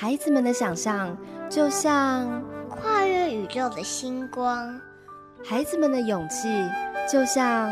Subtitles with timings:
[0.00, 1.18] 孩子们的想象
[1.50, 2.40] 就像
[2.70, 4.80] 跨越宇宙的星光，
[5.44, 6.46] 孩子们的勇气
[7.10, 7.68] 就像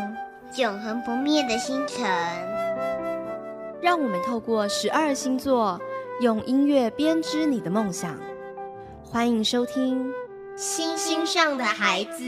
[0.57, 2.05] 永恒不灭的星辰。
[3.81, 5.81] 让我们透过十二星座，
[6.21, 8.19] 用音乐编织你的梦想。
[9.05, 10.09] 欢迎收听
[10.57, 12.25] 《星星上的孩子》。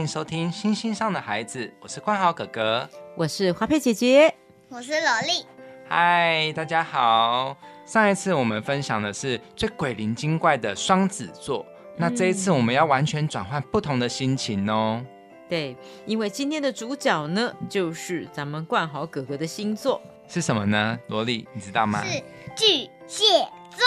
[0.00, 4.34] 欢迎收听《星星上的孩子》，我是冠豪哥哥，我是花佩姐姐，
[4.70, 5.44] 我是萝莉。
[5.86, 7.54] 嗨，大家好！
[7.84, 11.66] 上一次我们分享的是最鬼灵精怪的双子座，
[11.98, 15.04] 那这一次我们要完全转换不同的心情哦。
[15.50, 15.76] 对，
[16.06, 20.98] 因为今天的主角呢，就是咱们冠豪哥哥的星座是什么呢？
[21.08, 22.02] 萝莉，你知道吗？
[22.02, 22.22] 是
[22.56, 23.84] 巨蟹座。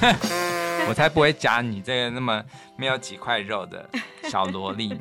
[0.88, 2.42] 我才不会夹你这个那么
[2.76, 3.88] 没有几块肉的
[4.30, 5.00] 小萝莉呢。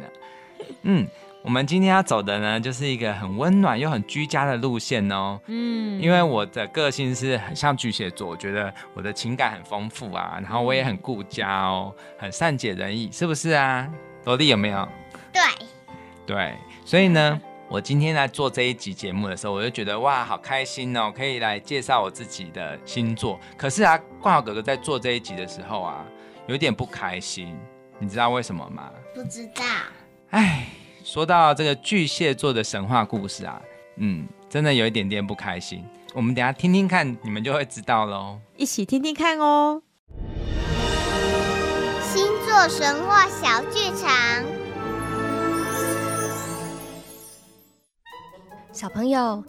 [0.84, 1.08] 嗯，
[1.44, 5.40] 我们今天要走的呢，就是一个很温暖又很居家的路线哦。
[5.48, 13.88] 嗯，因为我的个性是很像巨蟹座，我觉得我的情感很丰富啊，然后我也很顾家哦，很善解人意，是不是啊？
[14.26, 14.88] 萝莉有没有？
[15.32, 15.42] 对，
[16.26, 16.54] 对，
[16.86, 17.40] 所以呢。
[17.72, 23.40] 我今天来做这一集节目的时候，我就觉得哇，好开心哦，可以来介绍我自己的星座。
[23.56, 26.04] 可是啊，冠豪哥哥在做这一集的时候啊，
[26.48, 27.56] 有点不开心，
[28.00, 28.90] 你知道为什么吗？
[29.14, 29.64] 不知道。
[30.32, 30.68] 哎，
[31.04, 33.62] 说到这个巨蟹座的神话故事啊，
[33.98, 35.86] 嗯，真的有一点点不开心。
[36.16, 38.40] 我们等下听听看，你们就会知道喽。
[38.58, 39.84] 一起听听看哦。
[42.02, 44.59] 星座神话小剧场。
[48.80, 49.44] 小朋友，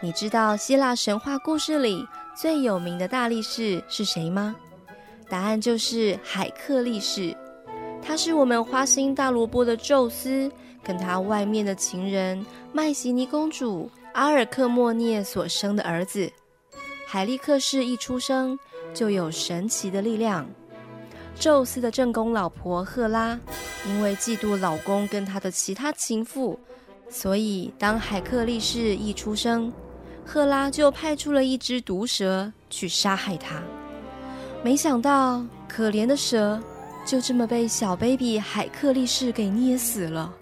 [0.00, 4.56] 你知道希腊神话故事里最有名的大力士是谁吗？
[5.28, 7.32] 答案就是海克力士。
[8.02, 10.50] 他是我们花心大萝卜的宙斯，
[10.82, 16.28] 跟他外面的情人麦西尼公主阿尔克莫涅所生的儿子。
[17.06, 18.58] 海利克士一出生
[18.92, 20.44] 就有神奇的力量。
[21.36, 23.38] 宙斯的正宫老婆赫拉，
[23.86, 26.58] 因为嫉妒老公跟他的其他情妇。
[27.14, 29.70] 所以，当海克力士一出生，
[30.24, 33.62] 赫拉就派出了一只毒蛇去杀害他。
[34.64, 36.58] 没想到，可怜的蛇
[37.04, 40.34] 就这么被小 baby 海克力士给捏死了。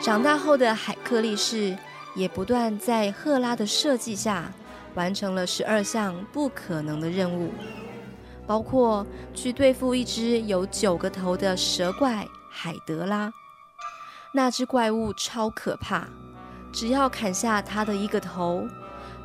[0.00, 1.76] 长大后的海克力士
[2.14, 4.52] 也不断在赫拉的设计下，
[4.94, 7.50] 完成了十二项不可能的任务，
[8.46, 13.32] 包括去对付一只有九个头的蛇怪海德拉。
[14.34, 16.04] 那只怪物超可怕，
[16.72, 18.66] 只要砍下它的一个头，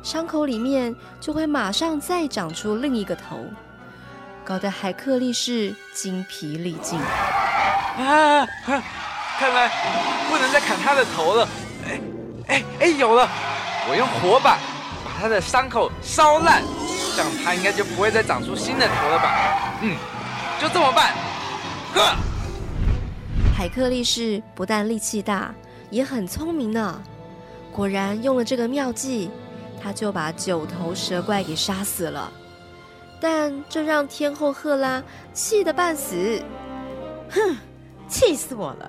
[0.02, 3.42] 伤口里面就会马上再长出另一个头，
[4.44, 7.00] 搞得海克力士精疲力尽。
[7.00, 8.46] 啊！
[9.38, 9.70] 看来
[10.28, 11.48] 不能再砍他的头了。
[11.86, 12.00] 哎
[12.48, 13.26] 哎哎，有了！
[13.88, 14.58] 我用火把
[15.04, 16.62] 把他的伤口烧烂，
[17.16, 19.78] 这样他应该就不会再长出新的头了吧？
[19.80, 19.96] 嗯，
[20.60, 21.14] 就这么办。
[23.58, 25.52] 海克力士不但力气大，
[25.90, 27.02] 也很聪明呢。
[27.72, 29.28] 果然用了这个妙计，
[29.82, 32.32] 他就把九头蛇怪给杀死了。
[33.20, 35.02] 但这让天后赫拉
[35.32, 36.40] 气得半死。
[37.30, 37.56] 哼，
[38.06, 38.88] 气死我了！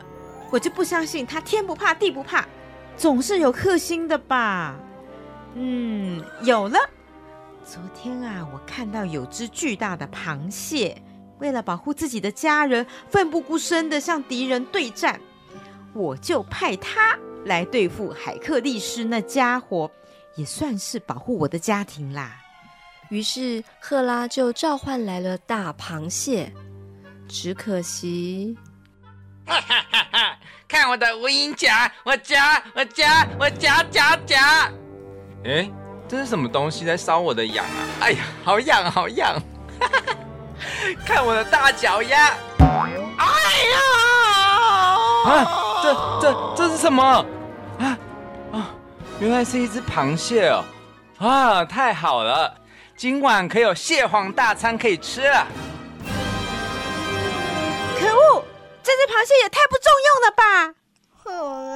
[0.52, 2.46] 我就不相信他天不怕地不怕，
[2.96, 4.76] 总是有克星的吧？
[5.56, 6.78] 嗯，有了。
[7.66, 11.02] 昨天啊，我看到有只巨大的螃蟹。
[11.40, 15.20] 为了保护自己的家人，奋不顾身的向敌人对战，
[15.94, 19.90] 我就派他来对付海克力士那家伙，
[20.36, 22.36] 也算是保护我的家庭啦。
[23.10, 26.54] 于是赫拉就召唤来了大螃蟹，
[27.28, 28.56] 只可惜，
[29.46, 30.38] 哈哈哈哈！
[30.68, 34.72] 看我的无影夹，我夹，我夹，我夹夹夹！
[35.44, 35.68] 哎，
[36.08, 37.88] 这是什么东西在烧我的痒啊？
[38.02, 39.42] 哎呀，好痒，好痒！
[39.80, 40.18] 哈哈哈。
[41.06, 42.34] 看我的大脚丫！
[42.60, 43.26] 哎
[43.72, 43.80] 呀！
[45.26, 47.04] 啊，这这这是什么？
[47.80, 47.98] 啊
[48.54, 48.70] 啊，
[49.20, 50.64] 原来是一只螃蟹哦！
[51.20, 52.54] 啊，太好了，
[52.96, 55.48] 今晚可有蟹黄大餐可以吃了。
[58.00, 58.44] 可恶，
[58.82, 60.74] 这只螃蟹也太不重用了吧！
[61.26, 61.30] 好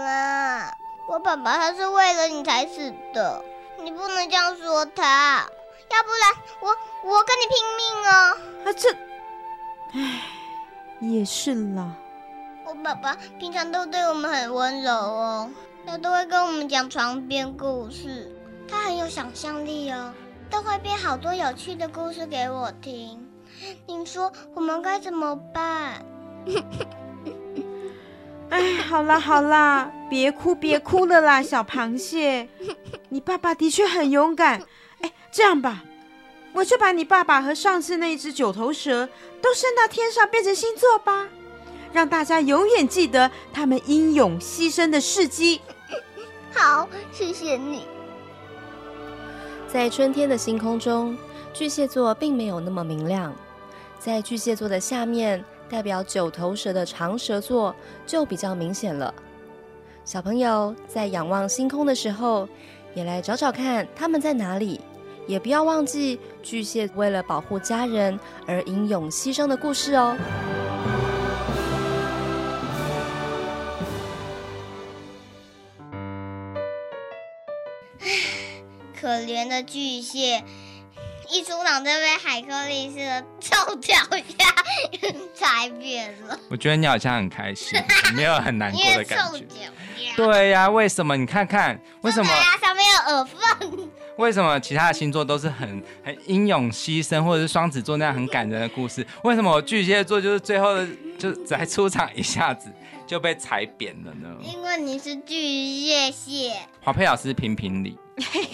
[0.03, 0.71] 啦，
[1.09, 3.43] 我爸爸他是为了你才死的，
[3.83, 5.45] 你不能这样说他。
[5.89, 6.69] 要不然我
[7.03, 8.35] 我跟你拼命啊！
[8.65, 8.89] 啊这，
[9.93, 10.21] 唉，
[10.99, 11.95] 也是啦。
[12.65, 15.49] 我爸爸平常都对我们很温柔哦，
[15.85, 18.31] 他都会跟我们讲床边故事。
[18.67, 20.13] 他很有想象力哦，
[20.49, 23.19] 都会编好多有趣的故事给我听。
[23.85, 26.03] 你说我们该怎么办？
[28.49, 32.47] 哎，好啦好啦，别哭别哭了啦，小螃蟹，
[33.09, 34.61] 你爸爸的确很勇敢。
[35.01, 35.83] 哎，这样吧，
[36.53, 39.09] 我就把你爸爸和上次那只九头蛇
[39.41, 41.27] 都升到天上，变成星座吧，
[41.91, 45.59] 让大家永远记得他们英勇牺牲的事迹。
[46.53, 47.85] 好，谢谢你。
[49.67, 51.17] 在春天的星空中，
[51.51, 53.33] 巨蟹座并没有那么明亮，
[53.99, 55.43] 在巨蟹座的下面。
[55.69, 59.11] 代表九头蛇的长蛇座就比较明显了。
[60.05, 62.47] 小朋友在仰望星空的时候，
[62.93, 64.79] 也来找找看他们在哪里。
[65.27, 70.17] 也不要忘记巨蟹为了保护家人而英勇牺牲的故事哦。
[78.99, 80.43] 可怜的巨蟹。
[81.29, 83.95] 一出场就被海克力斯的臭脚
[84.37, 84.45] 丫
[85.33, 86.37] 踩扁了。
[86.47, 87.79] 我觉得你好像很开心，
[88.15, 89.39] 没有很难过的感觉。
[90.15, 91.17] 对对呀，为什么？
[91.17, 92.29] 你看看，为什么？
[92.61, 93.89] 上面有耳粪。
[94.17, 99.05] 为什么其他的星座都是很很英勇牺牲，或者是双子座那样很感人的故事？
[99.23, 100.87] 为什么我巨蟹座就是最后的
[101.17, 102.71] 就才出场一下子
[103.05, 104.29] 就被踩扁了呢？
[104.41, 106.53] 因为你是巨蟹蟹。
[106.81, 107.97] 华佩老师评评理。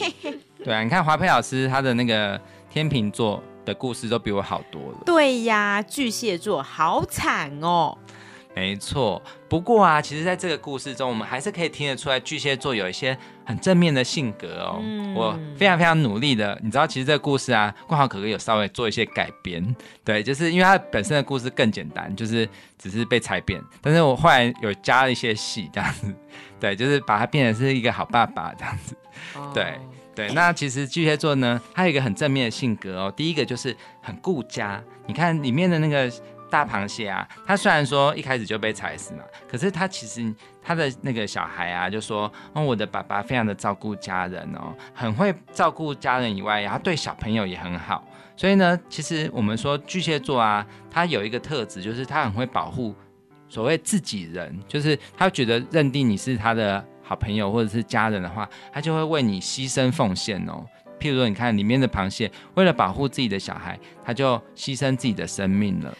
[0.63, 2.39] 对啊，你看华佩老师他的那个。
[2.71, 4.99] 天秤座的故事都比我好多了。
[5.03, 7.97] 对呀，巨蟹座好惨哦。
[8.59, 14.83] 没错，不过啊，其实在这个故事中，我们还是可以听得出来，巨蟹座有一些很正面的性格哦。
[15.15, 19.63] 我非常非常努力的，你知道，其实这个故事啊，冠豪哥哥有稍微做一些改编。
[20.03, 22.47] 对，就是因为他本身的故事更简单，就是
[22.77, 26.13] 只是被踩扁，但是我后来有加了一些戏，这样子。
[26.59, 28.93] 对，就是把它变成是一个好爸爸这样子。
[29.53, 29.79] 对。
[30.15, 33.13] 对，那其实巨蟹座呢，它有一个很正面的性格哦。
[33.15, 36.11] 第一个就是很顾家，你看里面的那个
[36.49, 48.03] 大螃蟹啊，它虽然说一开始就被踩死嘛，可是它其实它的那个小孩啊，就说哦，我的爸爸非常的照顾家人哦，很会照顾家人以外，然后对小朋友也很好。
[48.35, 52.95] 所以呢，其实我们说巨蟹座啊，它有一个特质，就是他很会保护
[53.47, 56.85] 所谓自己人，就是他觉得认定你是他的。
[57.01, 60.63] 好朋友或者是家人的话，他就会为你牺牲奉献哦。
[60.99, 65.91] 譬如说，你看里面的螃蟹，为了保护自己的小孩，他就牺牲自己的生命了。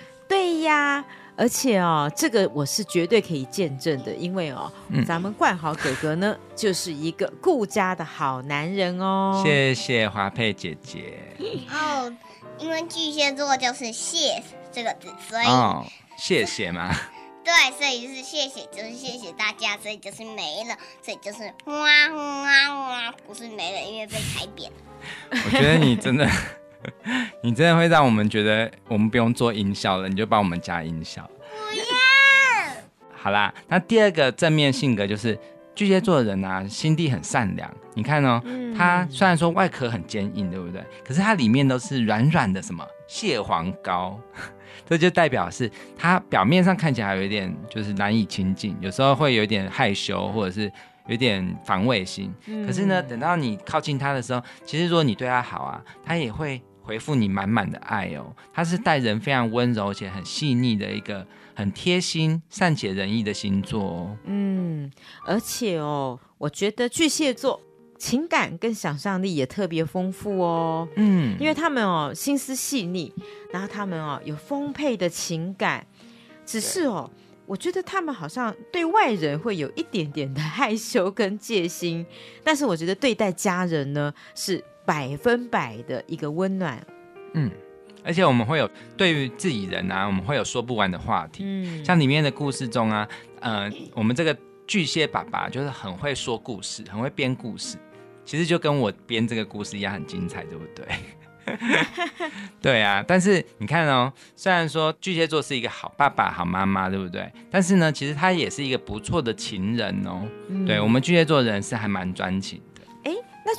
[0.59, 1.05] 对呀，
[1.37, 4.69] 而且哦，这个我是绝对可以见证的，因为哦，
[5.07, 9.41] 咱们冠豪哥哥呢，就是一个顾家的好男人哦。
[9.41, 11.17] 谢谢华佩姐姐。
[11.71, 12.13] 哦，
[12.57, 15.45] 因为巨蟹座就是“谢”这个字，所以
[16.17, 16.93] 谢谢嘛。
[17.41, 21.73] 对，所以就是谢谢，就是谢谢大家，所以就是没了，所以就是哇
[22.09, 24.69] 哇哇，不是没了，因为被踩扁。
[25.31, 26.29] 我觉得你真的，
[27.43, 31.29] 你真的会让我们觉得我们不用做音效了，你就帮我们加音效。
[31.39, 31.83] 不要。
[33.11, 35.37] 好啦，那第二个正面性格就是
[35.75, 37.69] 巨蟹座的人啊，心地很善良。
[37.95, 38.41] 你看哦，
[38.77, 40.81] 他虽然说外壳很坚硬，对不对？
[41.05, 44.17] 可是它里面都是软软的，什么蟹黄膏。
[44.87, 50.71] 这就代表是他表面上看起来有一点就是难以亲近，有时候会有点害羞，或者是
[51.07, 52.33] 有点防卫心。
[52.65, 58.35] 可是呢，等到你靠近他的时候，其实如果你对他好啊，他也会回复你满满的爱哦。
[58.51, 64.17] 他是待人非常温柔且很细腻的一个很贴心、善解人意的星座哦。
[64.25, 64.91] 嗯，
[65.23, 67.61] 而且哦，我觉得巨蟹座。
[67.99, 73.13] 情感跟想象力也特别丰富哦，嗯，因为他们哦心思细腻，
[73.51, 75.85] 然后他们哦有丰沛的情感，
[76.45, 77.11] 只是哦，
[77.45, 82.05] 我觉得他们好像对外人会有一点点的 害羞跟戒心，
[82.41, 86.83] 但是我觉得对待家人呢是百分百的一个温暖，
[87.35, 87.51] 嗯，
[88.03, 88.67] 而且我们会有
[88.97, 93.07] 对于自己人啊，我们会有说不完的话题，嗯，像里面的故事中啊，
[93.39, 97.77] 呃，我们这个巨蟹爸爸就是很会说故事，很会编故事。
[98.25, 100.87] 其实就跟我编这个故事一样很精彩，对不对？
[102.59, 107.31] 对啊，但是你看哦，虽然说巨蟹座是一个好爸爸、好妈妈，对不对？
[107.51, 110.27] 但是呢，其实他也是一个不错的情人哦。
[110.65, 112.78] 对我们巨蟹座人是还蛮专情的。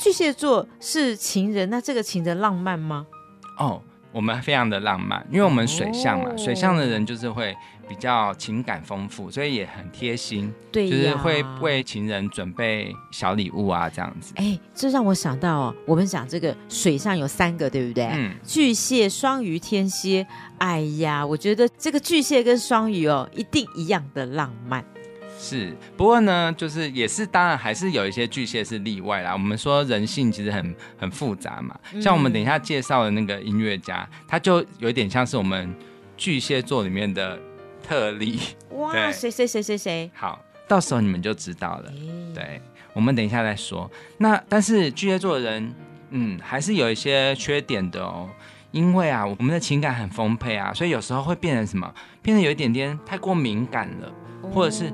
[0.00, 3.06] 巨蟹座是情人，那这个情人浪漫吗？
[3.58, 3.82] 哦。
[4.12, 7.54] 我们非常的浪漫，因为我们水象嘛，水象的人就是会
[7.88, 14.32] 比较情感丰富，所以也很贴心，对，就是会为情人准备小礼物啊，这样子。
[14.34, 18.06] 哎，这让我想到哦，我们讲这个水象有三个，对不对？
[18.06, 18.34] 嗯。
[18.42, 20.26] 巨蟹、双鱼、天蝎。
[20.58, 24.84] 哎呀，我觉得这个巨蟹跟双鱼哦，一定一样的浪漫。
[25.42, 29.32] 是，不过呢，就是也是，当然还是有一些巨蟹是例外啦。
[29.32, 35.74] 我们说人性其实很很复杂嘛，像我们等一下介绍的那个音乐家，他就有点像是我们
[36.14, 37.38] 巨蟹座里面的
[37.82, 38.38] 特例。
[38.72, 40.10] 哇， 对谁谁谁谁谁？
[40.14, 41.90] 好，到时候你们就知道了。
[41.90, 43.90] 诶对，我们等一下再说。
[44.18, 45.74] 那但是巨蟹座的人，
[46.10, 48.28] 嗯，还是有一些缺点的哦。
[48.72, 51.92] 因为啊，我们的情感很丰沛啊，所以有时候会变成什么？
[52.22, 54.12] 变得有一点点太过敏感了，
[54.52, 54.92] 或者是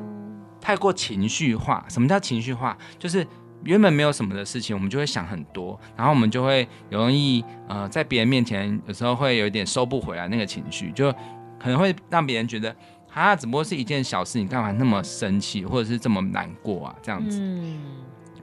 [0.66, 1.87] 太过情绪化。
[1.88, 2.76] 什么叫情绪化？
[2.99, 3.25] 就是
[3.62, 11.12] 原本没有什么的事情，我们就会想很多，然后我们就会容易呃，在别人面前有时候会有一点收不回来那个情绪，就
[11.56, 12.75] 可能会让别人觉得
[13.12, 16.96] 啊，只不过是一件小事，你干嘛那么生气，或者是这么难过啊？
[17.00, 17.38] 这样子。
[17.40, 17.80] 嗯，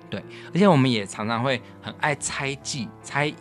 [0.10, 3.36] 对而且我们也常常会很爱猜忌、猜疑，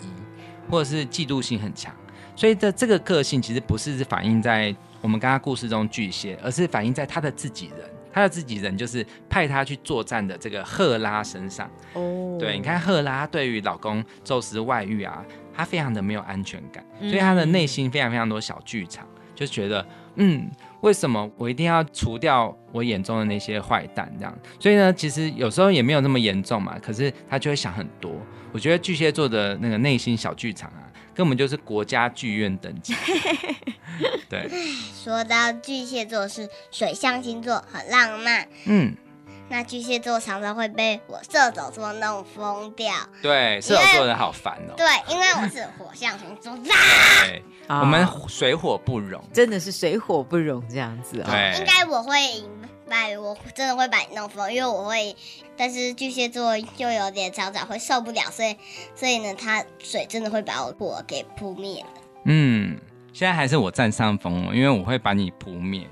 [0.68, 1.94] 或者是嫉妒心很强。
[2.34, 7.88] 所以的这个个性其实不是反映在我们刚刚故事中巨蟹，而是反映在他的自己人。
[8.12, 11.70] 他的自己人就是派他去作战的这个赫拉身上。
[11.94, 19.84] 哦，对，你看赫拉对于老公宙斯外遇啊，她非常的没有安全感，嗯所以她的内心非常非常多小剧场，就觉得
[20.16, 20.50] 嗯，
[20.82, 24.38] 为什么我一定要除掉我眼中的那些坏蛋这样？
[24.60, 28.12] 所以呢，其实有时候也没有那么严重嘛，可是她就会想很多。
[28.52, 30.81] 我觉得巨蟹座的那个内心小剧场啊，
[31.14, 32.94] 根本就是国家剧院等级。
[34.28, 34.48] 对，
[35.04, 38.48] 说到巨蟹座是水象星座，很浪漫。
[38.64, 38.96] 嗯，
[39.50, 42.90] 那巨蟹座常常会被我射手座弄疯掉。
[43.20, 44.74] 对，射手座的人好烦哦。
[44.76, 49.22] 对，因为我是火象星座，对，啊我们水火不容。
[49.32, 52.48] 真的是水火不容这样子啊、对应该我会赢
[52.92, 55.16] 把我真的会把你弄疯，因为我会。
[55.56, 58.56] 但是巨蟹座又有点常常会受不了，所以
[58.94, 61.88] 所以呢，它水真的会把我火给扑灭了。
[62.24, 62.76] 嗯，
[63.12, 65.86] 现在还是我占上风哦，因为我会把你扑灭。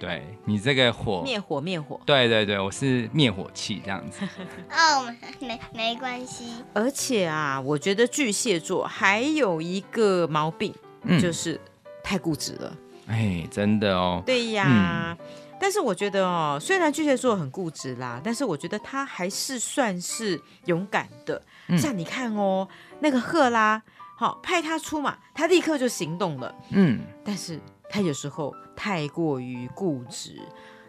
[0.00, 2.00] 对你这个火，灭火灭火。
[2.04, 4.26] 对对对，我是灭火器这样子。
[4.72, 11.60] 哦，没没关系，而且啊，我觉得巨蟹座还有一个毛病，嗯，就是
[12.02, 12.76] 太固执了。
[13.06, 15.16] 哎，真的哦，对呀。
[15.62, 21.40] 但是我觉得哦，虽然巨蟹座很固执啦，但是我觉得他还是算是勇敢的。
[21.68, 22.66] 嗯像你看哦，
[22.98, 23.80] 那个赫拉，
[24.16, 26.52] 好、派他出马，他立刻就行动了。
[26.70, 30.36] 嗯，但是他有时候太过于固执，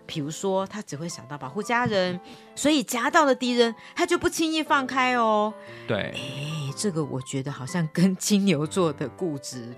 [0.08, 2.20] 比如说他只会想到保护家人，
[2.56, 5.53] 所以夹到了敌人，他就不轻易放开哦。
[5.88, 9.72] 对，哎，这个我觉得好像跟金牛座的固执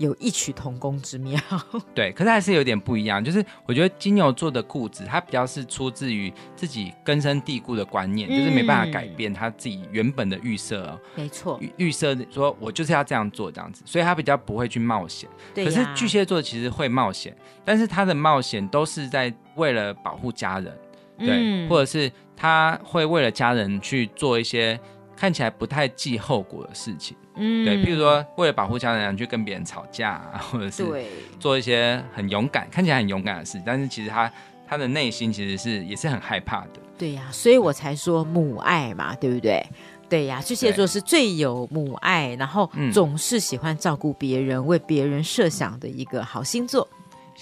[0.00, 1.38] 有异曲同工之妙。
[1.94, 3.22] 对，可是还是有点不一样。
[3.22, 10.98] 就是我觉得金牛座的固执，它比较是出自于自己根深蒂固的观念，就是没办法改变他自己原本的预设哦。
[11.14, 15.28] 没错，预预设说我就是要这样做这样子，所以他比较不会去冒险。
[15.50, 20.78] 可对呀是巨蟹座其实会冒险，但是他的冒险都是在为了保护家人，
[21.18, 24.80] 对，嗯或者是他会为了家人去做一些
[25.14, 31.06] 看起来不太计后果的事情，嗯对，譬如说为了保护家人去跟别人吵架、啊，或者是对，
[31.38, 34.30] 做一些很勇敢、看起来很勇敢的事，但是其实他
[34.68, 36.80] 他的内心其实是也是很害怕的。
[36.98, 39.64] 对呀、所以我才说母爱嘛，对不对？
[40.08, 46.86] 对呀、巨蟹座是最有母爱，然后嗯总是喜欢照顾别人、为别人设想的一个好星座。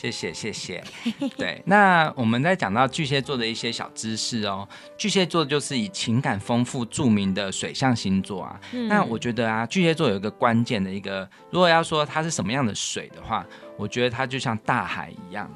[0.00, 0.84] 谢谢谢谢，
[1.36, 4.66] 对，那我们在讲到巨蟹座的一些小知识哦。
[4.96, 8.60] 巨蟹座就是以情感丰富著名的水象星座啊。
[8.88, 13.44] 那我觉得啊，巨蟹座有一个关键的一个，如果要说它是什么样的水的话，
[13.76, 15.50] 我觉得它就像大海一样。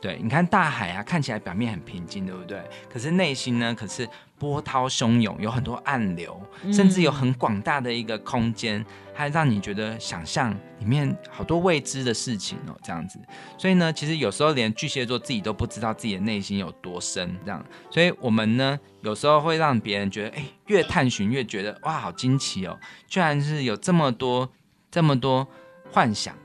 [0.00, 2.62] 对，你看大海啊，看起来表面很平静，对不对？
[2.90, 6.40] 可是内心呢，可是波涛汹涌，有很多暗流，
[6.72, 13.18] 甚至有很广大的一个空间，还让你觉得想象里面好多未知的事情哦，这样子。
[13.56, 17.64] 所以呢，其实有时候连巨蟹座自己都不知道自己的内心有多深，这样。
[17.90, 24.50] 所以我们呢，有时候会让别人觉得，哎，越探寻越觉得哇，好惊奇哦，居然是有这么多、
[24.90, 25.46] 这么多
[25.92, 26.36] 幻想，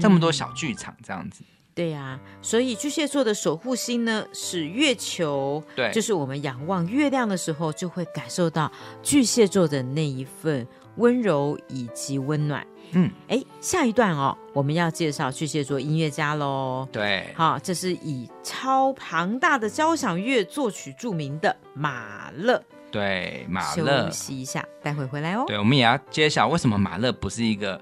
[0.00, 1.44] 这么多小剧场这样子。
[1.76, 10.66] 对呀、所以巨蟹座的守护星呢是月球，对，就是我们仰望月亮的时候，就会感受到巨蟹座的那一份
[10.96, 12.66] 温柔以及温暖。
[12.92, 16.88] 嗯，哎，下一段哦，我们要介绍巨蟹座音乐家喽。
[16.90, 22.62] 对，好，这是以超庞大的交响乐作曲著名的马勒。
[22.90, 23.84] 对，马休。
[24.10, 25.44] 息一下，待会回来哦。
[25.46, 27.78] 对，我们也要揭晓为什么马勒不是一个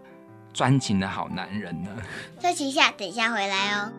[0.55, 1.91] 专情的好男人呢？
[2.41, 3.93] 休息一下，等一下回来哦。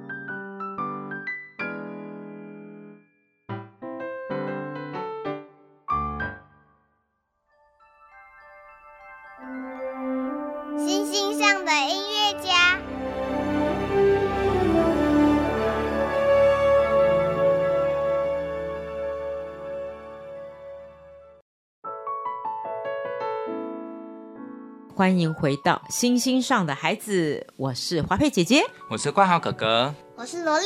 [24.95, 28.61] 欢迎回到星星上的孩子，我是华佩姐姐。
[28.89, 29.93] 我是冠豪哥哥。
[30.15, 30.65] 我是萝莉，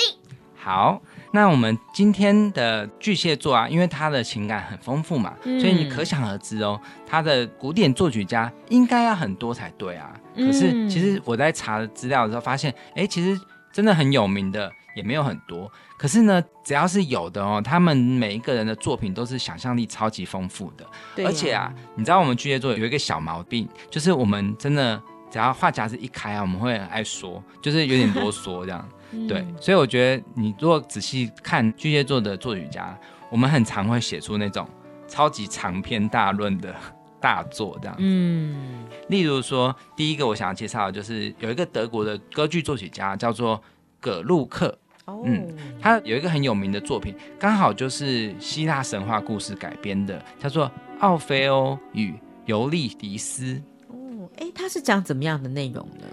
[0.55, 1.01] 好，
[1.33, 10.13] 那我们今天的巨蟹座啊，因为他的情感很丰富嘛，嗯所以你可想而知哦，他的古典作曲家应该要很多才对啊。
[10.35, 13.41] 可嗯是其实我在查资料的时候发现，哎，其实
[13.73, 15.71] 真的很有名的也没有很多。
[15.97, 20.85] 可是呢，只要是有的哦，他们每一个人的作品都是想象力超级丰富的。
[21.15, 28.87] 对而且啊，你知道我们巨蟹座有一个小毛病，就是我们真的只要话匣子一开啊，我们会很爱说，就是有点啰嗦这样。
[29.11, 32.95] 嗯对，所以我觉得你如果仔细看巨蟹座的作曲家，
[33.31, 34.69] 我们很常会写出那种
[35.07, 36.75] 超级长篇大论的
[37.19, 37.95] 大作这样。
[37.97, 43.59] 嗯，例如说，第一个我想要介绍的就是有一个德国的歌剧作曲家叫做
[43.99, 45.47] 葛路克，哦，嗯
[45.81, 50.67] 他有一个很有名的作品，刚好就是希腊神话故事改编的，叫做
[50.99, 52.13] 《奥菲欧与
[52.45, 53.43] 尤利迪斯》。
[53.89, 56.05] 哦，哎，他是讲怎么样的内容呢？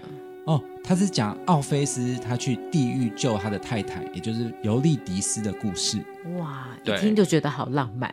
[0.45, 6.01] 哦，他是讲奥菲斯他去地狱救他的太太，也就是尤利迪斯的故事。
[6.37, 8.09] 哇，一听就觉得好浪漫。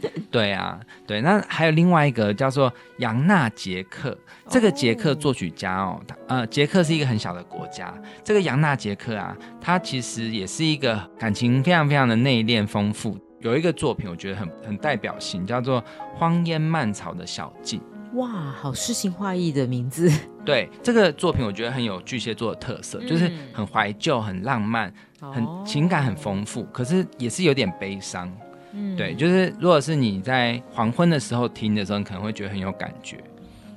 [0.30, 4.16] 对啊，对，那还有另外一个叫做杨纳杰克，
[4.48, 13.18] 这个杰克作曲家哦，他呃，杰克是一个很小的国家，这个杨纳杰克啊，他其实也是一个感情非常非常的内敛丰富。
[13.40, 15.80] 有一个作品我觉得很很代表性，叫做
[16.14, 17.80] 《荒烟蔓草的小径》。
[18.18, 20.10] 哇，好诗情画意的名字。
[20.44, 28.32] 对这个作品，我觉得很有巨蟹座的特色，就是嗯很怀旧、很浪漫、很哦情感很丰富，可是也是有点悲伤。
[28.76, 33.18] 嗯对，就是如果是你在黄昏的时候听的时候，你可能会觉得很有感觉。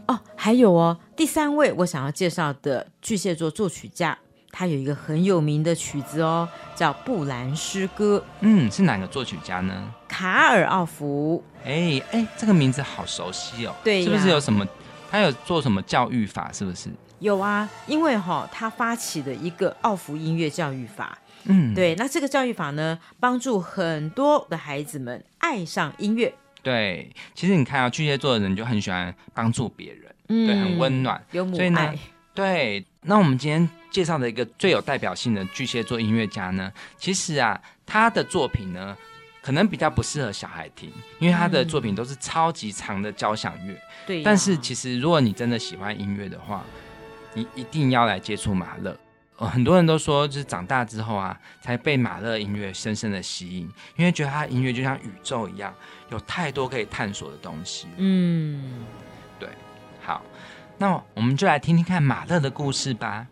[0.08, 4.18] 哦，还有哦，第三位我想要介绍的巨蟹座作曲家，
[4.52, 11.44] 他有一个很有名的曲子哦，叫《布兰诗歌嗯，是哪个作曲家呢？》，卡尔奥弗。
[11.64, 13.76] 哎哎，这个名字好熟悉哦。
[13.84, 14.68] 对呀是不是有什么？
[15.12, 16.52] 他有做什么教育法？
[16.52, 16.90] 是不是？
[17.20, 21.18] 有啊，因为哈、他发起的一个奥福音乐教育法。
[21.46, 26.34] 嗯，对，那这个教育法呢，帮助很多的孩子们爱上音乐。
[26.62, 27.10] 对。
[27.34, 31.24] 其实你看啊，巨蟹座的人就很喜欢帮助别人，嗯对，很温暖。
[31.32, 31.98] 有母所以呢爱。
[32.34, 38.96] 对，那我们今天介绍的一个最有代表性的巨蟹座音乐家呢，其实啊，他的作品呢，
[39.42, 43.74] 可能比较不适合小孩听，因为他的作品都是超级长的交响乐。
[44.06, 46.64] 对呀、但是其实如果你真的喜欢音乐的话，
[47.34, 48.98] 你一定要来接触马勒。
[49.38, 55.74] 呃，很多人都说，就是长大之后啊，才被马勒音乐深深的吸引，因为觉得他音乐就像宇宙一样，
[56.10, 57.88] 有太多可以探索的东西。
[57.96, 58.84] 嗯，
[59.40, 59.48] 对
[60.02, 60.22] 好，
[60.78, 63.28] 那我们就来听听看马勒的故事吧。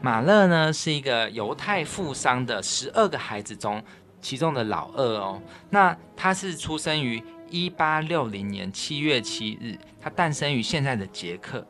[0.00, 3.82] 马勒呢是一个犹太富商的十二个孩子中
[4.22, 5.42] 其中的老二哦。
[5.70, 11.66] 那他是出生于一八六零年七月七日，他诞生于现在的捷克。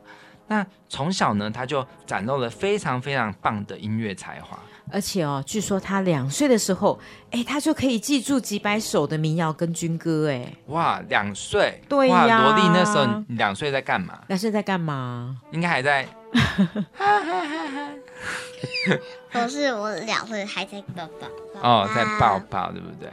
[0.49, 4.59] 那从小呢，他就展露了非常非常棒的音乐才华。
[4.91, 14.19] 而且哦，据说他两岁的时候，哎，他就可以记住几百首的民谣跟军歌，哎，哇，两岁，对哇，呀萝莉那时候你两岁在干嘛？
[14.27, 15.37] 两岁在干嘛？
[15.51, 16.07] 应该还在
[19.33, 21.27] 我是我两岁还在抱抱
[21.61, 23.11] 哦，在抱抱，对不对？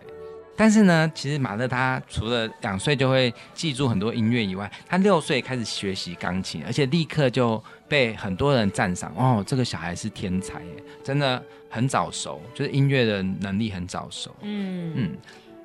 [0.57, 9.13] 但是呢，其实马勒他除了两岁就会记住很多音乐以外，他六岁开始学习钢琴，而且立刻就被很多人赞赏。
[9.17, 14.35] 哦，这个小孩是天才耶，真的很早熟，就是音乐的能力很早熟。
[14.41, 15.17] 嗯嗯，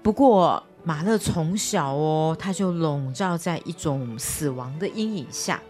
[0.03, 5.61] 不过马勒从小哦，他就笼罩在一种死亡的阴影下。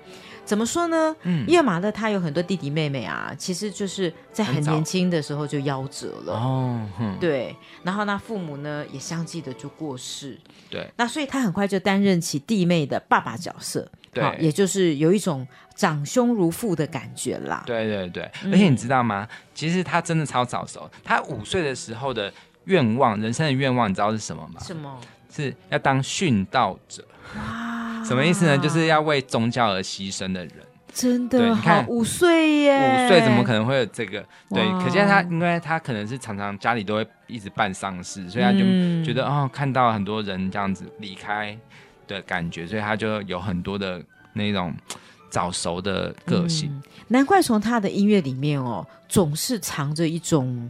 [0.51, 1.15] 怎么说呢？
[1.23, 6.33] 嗯因为马勒他有很多弟弟妹妹啊，其实就是在很年轻的时候就夭折了。
[6.33, 10.37] 哦，哼，对，然后那父母呢也相继的就过世，
[10.69, 17.63] 对那所以他很快就担任起弟妹的爸爸角色，对好也就是有一种长兄如父的感觉啦。
[17.65, 19.25] 对对对，嗯而且你知道吗？
[19.55, 22.29] 其实他真的超早熟，他五岁的时候的
[22.65, 24.59] 愿望，人生的愿望，你知道是什么吗？
[24.61, 24.99] 什么？
[25.33, 27.07] 是要当殉道者。
[27.37, 27.70] 哇，
[28.03, 28.57] 什么意思呢？
[28.57, 30.53] 就是要为宗教而牺牲的人。
[30.93, 34.21] 真的你看五岁耶，五岁怎么可能会有这个？
[34.49, 41.57] 对，可见他，因为他可能是常常家里都会一直办丧事，所以他就嗯觉得、哦，看到很多人这样子离开
[42.07, 44.73] 的感觉，所以他就有很多的那种
[45.29, 46.69] 早熟的个性。
[46.69, 50.69] 嗯难怪从他的音乐里面哦，总是藏着一种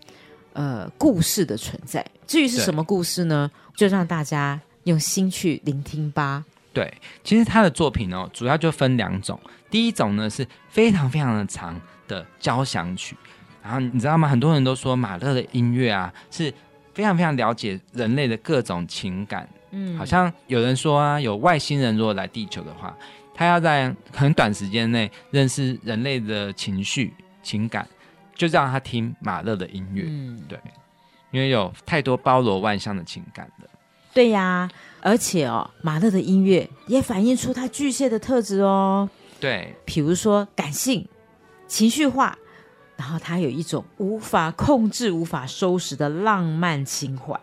[0.54, 2.04] 呃故事的存在。
[2.26, 3.50] 至于是什么故事呢？
[3.76, 6.44] 就让大家用心去聆听吧。
[6.74, 9.40] 对，其实他的作品哦，主要就分两种。
[9.70, 13.16] 第一种呢是非常非常的长的交响曲，
[13.64, 14.28] 然后你知道吗？
[14.28, 16.54] 很多人都说马勒的音乐啊是
[16.94, 19.48] 非常非常了解人类的各种情感。
[19.72, 22.96] 嗯好像有人说啊，有外星人如果来地球的话，
[23.34, 27.88] 他他要在很短时间内认识人类的情绪、情感，
[28.36, 30.60] 就让他听马勒的音乐，嗯，对，
[31.32, 33.68] 因为有太多包罗万象的情感了。
[34.14, 34.70] 对呀，
[35.02, 39.10] 而且哦，马勒的音乐也反映出他巨蟹的特质哦，
[39.40, 41.08] 对，比如说感性、
[41.68, 42.38] 情绪化，
[42.96, 47.40] 然后他有一种无法控制、无法收拾的浪漫情怀。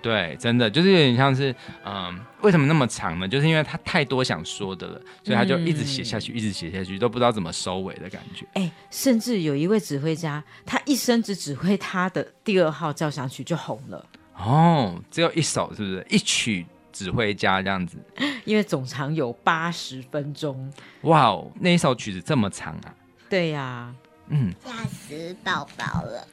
[0.00, 3.26] 对，真的就是有点像是，嗯，为什么那么长呢？
[3.26, 8.46] 就是因为他太多想说的了，所以他就一直写下去，一直写下去，都不知道怎么收尾的感觉。
[8.52, 16.06] 哎，甚至有一位指挥家，他一生只指挥他的第二号交响曲就红了，哦，只有一首，是不是？
[16.10, 17.98] 一曲指挥家这样子。
[18.46, 20.72] 因为总长有八十分钟。
[21.02, 22.94] 哇哦，那一首曲子这么长啊！
[23.28, 23.92] 对呀、
[24.28, 26.28] 嗯，吓死宝宝了！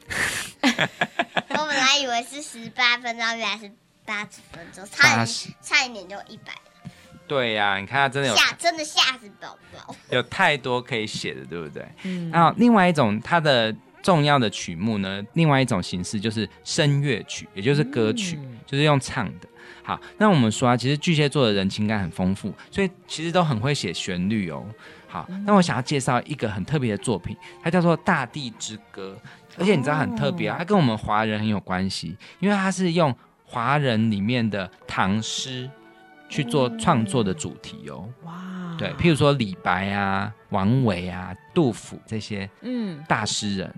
[0.62, 3.70] 我本来以为是十八分钟，原来是
[4.04, 6.52] 八十分钟，差一80差一点就一百，
[7.26, 9.94] 对呀、你看他真的有吓真的吓死宝宝。
[10.10, 11.84] 有太多可以写的，对不对？
[12.02, 19.48] 嗯，然后另外一种它的重要的曲目呢，另外一种形式就是声乐曲，也就是歌曲，嗯就是用唱的。
[19.82, 24.64] 好，那我们说啊，其实巨蟹座的人情感很丰富，所以其实都很会写旋律哦。
[25.08, 29.16] 好，那我想要介绍一个很特别的作品，它叫做《大地之歌》，
[29.58, 33.14] 而且你知道很特别啊，它跟我们华人很有关系，因为它是用
[33.44, 35.68] 华人里面的唐诗
[36.28, 38.08] 去做创作的主题哦。
[38.24, 43.74] 哇，对，譬如说李白啊、王维啊、杜甫这些嗯，大诗人。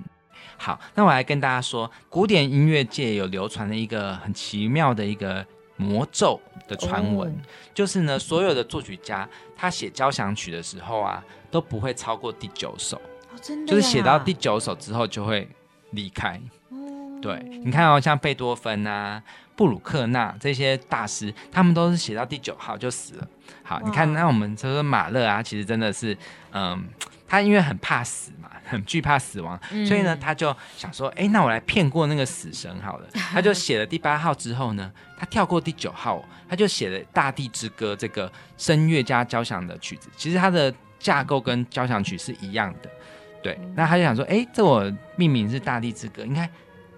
[0.56, 5.44] 好，那我来跟大家说，古典音乐界有流传的一个很奇妙的一个
[5.76, 7.34] 魔咒的传闻，哦。
[7.74, 15.48] 就是呢，所有的作曲家他写交响曲的时候啊，都不会超过第九首，哦，真的就是写到第九首之后就会
[15.90, 16.40] 离开。
[16.70, 17.18] 哦。
[17.20, 19.22] 对，你看哦，像贝多芬啊、
[19.56, 23.28] 布鲁克纳这些大师，他们都是写到第九号就死了。
[23.62, 26.16] 好，你看，那我们说说马勒啊，其实真的是，
[26.52, 26.84] 嗯，
[27.26, 33.08] 他因为很怕死嘛， 很惧怕死亡，嗯所以呢，他就想说，哎，那我来骗过那个死神好了。
[33.32, 40.08] 他就写了第八号之后呢，他跳过第九号，他就写了《大地之歌》这个声乐加交响的曲子。
[40.16, 42.90] 其实它的架构跟交响曲是一样的。
[43.42, 46.48] 对，那他就想说，哎，这我命名是《大地之歌》，应该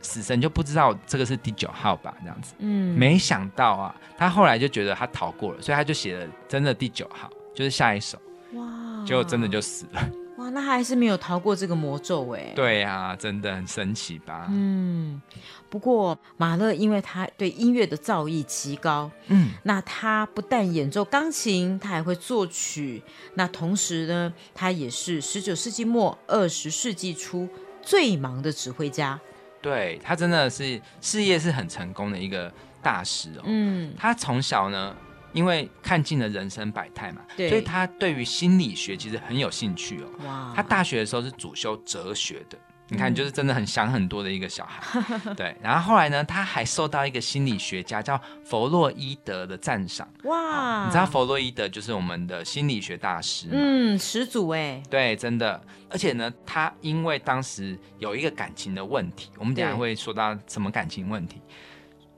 [0.01, 2.15] 死神就不知道这个是第九号吧？
[2.21, 8.17] 这样子，嗯，没想到啊，他后来就觉得他逃过了，所以他就写了真的第九号，就是下一首，
[8.53, 8.65] 哇，
[9.07, 10.11] 结果真的就死了。
[10.37, 12.53] 哇，那还是没有逃过这个魔咒哎。
[12.57, 14.49] 对呀、真的很神奇吧？
[14.51, 15.23] 嗯，
[15.71, 23.03] 不过马勒因为他对音乐的造诣极高，嗯，那他不但演奏钢琴，他还会作曲。
[23.35, 27.49] 那同时呢，他也是十九世纪末二十世纪初
[27.81, 29.19] 最忙的指挥家。
[29.63, 33.43] 对他真的是事业是很成功的一个大师哦。
[33.47, 34.95] 嗯，他从小呢，
[35.37, 40.09] 因为看尽了人生百态嘛，所以他对于心理学其实很有兴趣哦。
[40.27, 45.03] 哇，他大学的时候是主修哲学的，你看，就是真的很想很多的一个小孩。
[45.37, 50.09] 对，然后后来呢，他还受到一个心理学家叫弗洛伊德的赞赏。
[50.25, 53.49] 哇，你知道弗洛伊德就是我们的心理学大师？
[53.53, 61.43] 嗯，始祖哎，对，真的，而且呢，他因为当时有一个感情的问题，我们等下对会说到什么感情问题，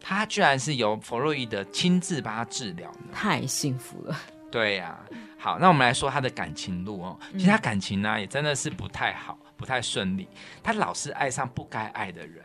[0.08, 3.10] 他居然是由弗洛伊德亲自帮他治疗呢。
[3.12, 4.16] 太幸福了。
[4.50, 4.98] 对呀、
[5.36, 7.18] 好，那我们来说他的感情路哦。
[7.32, 10.26] 其实他感情呢、也真的是不太好，不太顺利。
[10.62, 12.42] 他老是爱上不该爱的人。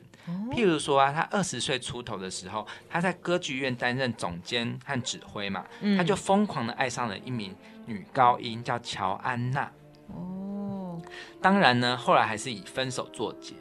[0.52, 9.71] 譬如说啊，他二十岁出头的时候，他在歌剧院担任总监和指挥嘛，嗯他就疯狂的爱上了一名女高音，叫乔安娜。
[10.08, 11.02] 哦，
[11.41, 13.54] 当然呢，后来还是以分手作结。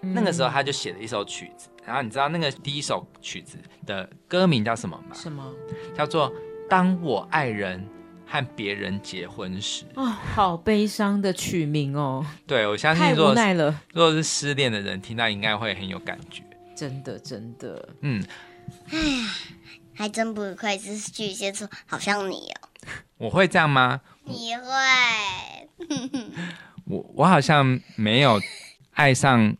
[0.00, 5.14] 那个时嗯候他就写了一首曲子，然后你知道那个第一首曲子的歌名叫什么吗？
[5.14, 5.42] 什么？
[5.96, 6.30] 叫做
[6.68, 7.82] 《当我爱人
[8.26, 9.84] 和别人结婚时》。
[9.94, 16.42] 哦，好悲伤的曲名哦，对我相信，如果是无奈了，如果是失恋的人听到，应该会很有感觉。
[16.76, 17.88] 真的真的。
[18.02, 18.22] 嗯，
[18.90, 19.34] 哎呀
[19.94, 22.68] 还真不愧是巨蟹座，好像你哦，
[23.16, 24.02] 我会这样吗？
[24.24, 25.88] 你会，
[26.84, 28.38] 我我好像没有
[28.92, 29.56] 爱上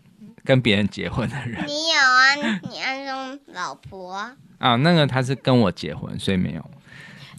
[0.48, 4.14] 跟别人结婚的人你有啊，你暗中老婆，
[4.56, 4.76] 啊。
[4.76, 6.70] 那个他是跟我结婚，所以没有。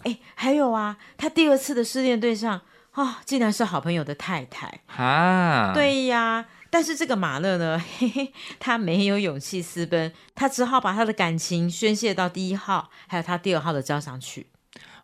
[0.04, 2.60] 哎，还有啊，他第二次的失恋对象
[2.92, 4.80] 啊、竟然是好朋友的太太。
[4.86, 14.46] 啊，，对呀，但是这个马勒呢，嘿嘿，他没有勇气私奔，他只好把他的感情宣泄到第一号，还有他第二号的交响曲。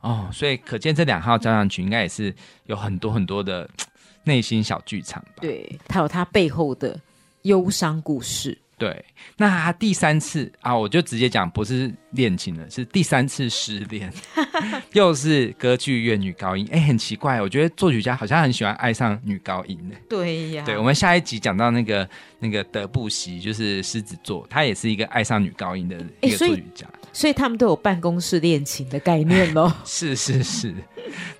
[0.01, 2.33] 哦，所以可见这两号交响曲应该也是
[2.67, 3.69] 有很多很多的
[4.23, 5.39] 内心小剧场吧。
[5.41, 7.01] 对，他有他背后的
[7.47, 8.59] 忧伤故事。
[8.79, 9.03] 对，
[9.39, 14.13] 那他第三次啊，我就直接讲不是恋情了，是第三次失恋，
[14.93, 16.69] 又是歌剧院女高音。
[16.71, 19.97] 哎，很奇怪，我觉得作曲家好像很喜欢爱上女高音呢。
[20.11, 22.07] 对呀，对，我们下一集讲到那个
[22.39, 26.87] 那个德布西，就是狮子座，他也是一个爱上女高音的一个作曲家。
[27.15, 29.73] 所以他们都有办公室恋情的概念喽。
[29.87, 30.75] 是是是，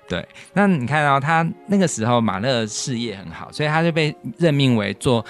[0.09, 0.27] 对。
[0.53, 5.23] 那你看到他那个时候马勒事业很好，所以他就被任命为做。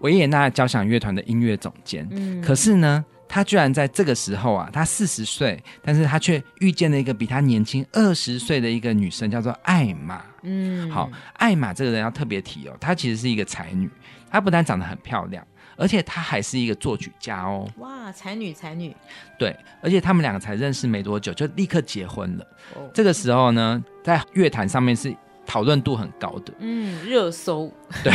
[0.00, 13.90] 维也纳交响乐团的音乐总监，嗯，可是呢，他居然在这个时候啊，他四十岁，但是他却遇见了一个比他年轻二十岁的一个女生，叫做艾玛，嗯，好，艾玛这个人要特别提哦，她其实是一个才女，
[14.30, 15.44] 她不但长得很漂亮，
[15.76, 18.94] 而且她还是一个作曲家哦，哇，才女才女，
[19.38, 22.46] 对，而且他们两个才认识没多久就立刻结婚了，
[22.92, 25.14] 这个时候呢，在乐坛上面是。
[25.46, 28.12] 讨论度很高的，嗯，热搜， 对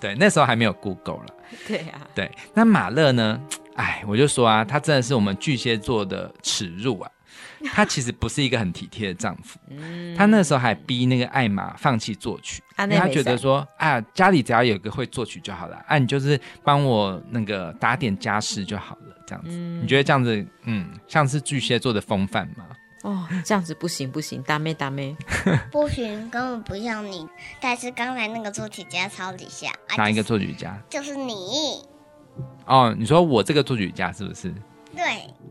[0.00, 1.26] 对，那时候还没有 Google 了，
[1.66, 2.30] 对呀，对。
[2.52, 3.40] 那马勒呢？
[3.76, 7.10] 哎，我就说啊，他真的是我们巨蟹座的耻辱啊！
[7.72, 9.58] 他其实不是一个很体贴的丈夫，
[10.14, 19.50] 他那时候还逼那个艾玛放弃作曲，他觉得说，啊，家里只要有一个会作曲就好了，啊，你就是帮我那个打点家事就好了，这样子。
[19.50, 22.66] 你觉得这样子，嗯，像是巨蟹座的风范吗？
[23.02, 25.16] 哦，这样子不行不行，大妹大妹，
[25.70, 27.28] 不行，根本不像你。
[27.60, 30.80] 但是刚才那个作曲家超级像，哪一个作曲家？
[30.88, 31.82] 就是你。
[32.66, 34.54] 哦，你说我这个作曲家是不是？
[34.94, 35.04] 对。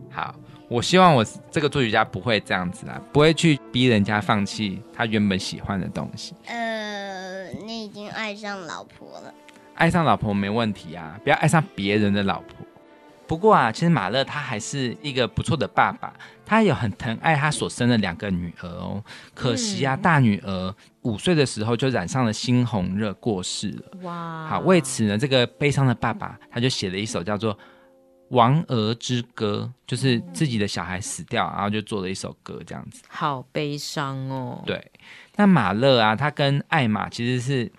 [0.09, 0.33] 好，
[0.69, 6.33] 我希望我这个作曲家不会这样子啊，不会去逼人家放弃他原本喜欢的东西。
[6.45, 9.33] 呃，你已经爱上老婆了。
[9.75, 12.65] 爱上老婆没问题啊，不要爱上别人的老婆。
[13.31, 16.11] 不过啊，其实马勒他还是一个不错的爸爸，
[16.45, 19.01] 他有很疼爱他所生的两个女儿哦。
[19.33, 23.83] 可惜啊，大女儿五岁的时候就染上了猩红热过世了。
[24.01, 24.47] 哇！
[24.49, 27.55] 好，为此呢，这个悲伤的爸爸他就写了一首叫做
[28.31, 33.01] 《亡儿之歌》，就是自己的小孩死掉，然后就做了一首歌这样子。
[33.07, 34.61] 好悲伤哦。
[34.65, 34.91] 对，
[35.37, 37.71] 那马勒啊，他跟艾玛其实是，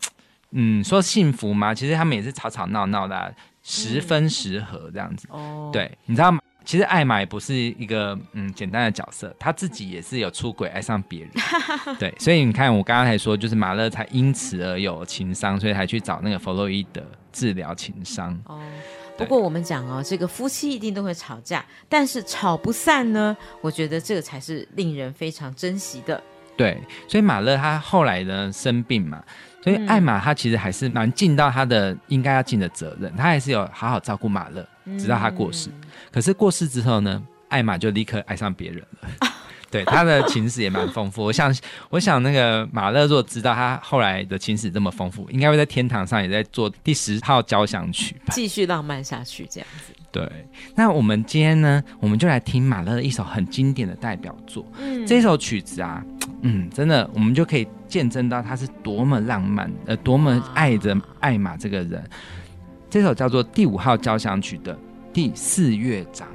[0.52, 1.74] 嗯，说幸福吗？
[1.74, 3.34] 其实他们也是吵吵闹闹的。
[3.62, 5.28] 十分十合这样子，
[5.72, 6.40] 对，你知道吗？
[6.64, 11.30] 其实艾玛也不是一个嗯简单的角色，他自己也是有出轨爱上别人，
[11.98, 18.40] 对，所以你看我刚刚才说，就是马勒才因此而有情商，所以才去找那个弗洛伊德治疗情商。
[18.46, 18.60] 哦，
[19.16, 26.22] 不过我们讲哦，这个夫妻一定都会吵架，但是吵不散呢，我觉得这个才是令人非常珍惜的。
[26.56, 29.20] 对，所以马勒他后来呢生病嘛。
[29.62, 34.66] 所以艾玛她其实还是蛮尽到她的应该要尽的责任，她还是有好好照顾马勒，
[34.98, 35.70] 直到他过世。
[36.10, 39.30] 可是过世之后呢，艾玛就立刻爱上别人了。
[39.72, 41.24] 对，他的情史也蛮丰富。
[41.24, 41.50] 我想，
[41.88, 49.94] 我想那个马勒若知道他后来的情史这么丰富，应该会在天堂上也在做第十号交响曲吧，继续浪漫下去这样子。
[50.10, 50.30] 对，
[50.74, 54.62] 那我们今天呢，我们就来听马勒的一首很经典的代表作。
[54.78, 56.04] 嗯，这首曲子啊，
[56.42, 62.02] 嗯，真的，我们就可以见证到他是多么浪漫，呃，多么爱着艾玛这个人。
[62.90, 64.78] 这首叫做第五号交响曲的
[65.12, 66.28] 第四乐章。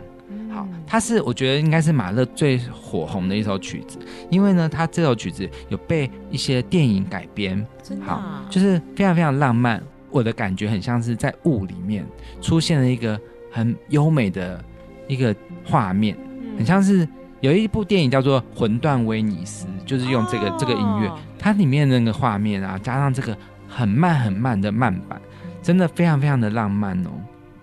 [0.52, 7.66] 好，它是我觉得应该是马勒最火红的一首曲子，因为呢，他这首曲子有被一些电影改编，
[8.02, 9.82] 好，就是非常非常浪漫。
[10.10, 12.06] 我的感觉很像是在雾里面
[12.42, 13.20] 出现了一个。
[13.50, 14.64] 很优美的
[15.08, 16.16] 一个画面，
[16.58, 17.08] 很像是
[17.40, 23.36] 有一部电影叫做《魂断威尼斯》，就是用这个这个音乐，它里面那个画面啊，加上这个
[23.68, 25.20] 很慢很慢的慢板，
[25.64, 27.10] 真的非常非常的浪漫哦。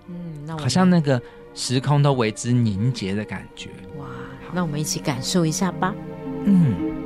[0.08, 0.14] 嗯，
[0.46, 1.20] 那好像那个
[1.54, 3.68] 时空都为之凝结的感觉。
[3.98, 4.06] 哇，
[4.52, 5.94] 那我们一起感受一下吧。
[6.44, 7.03] 嗯。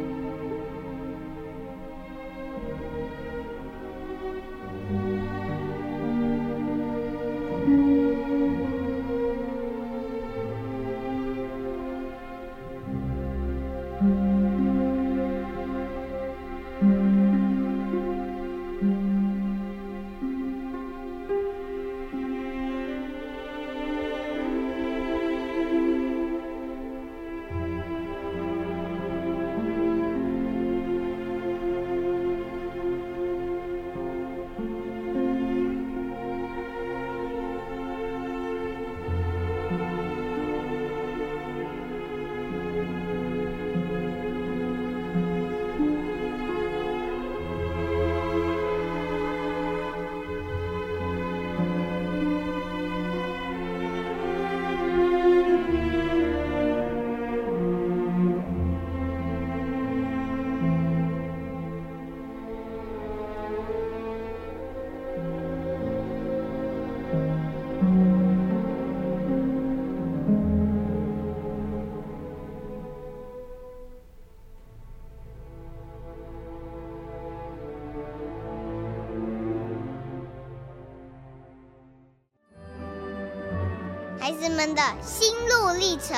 [84.59, 86.17] 们的心路历程。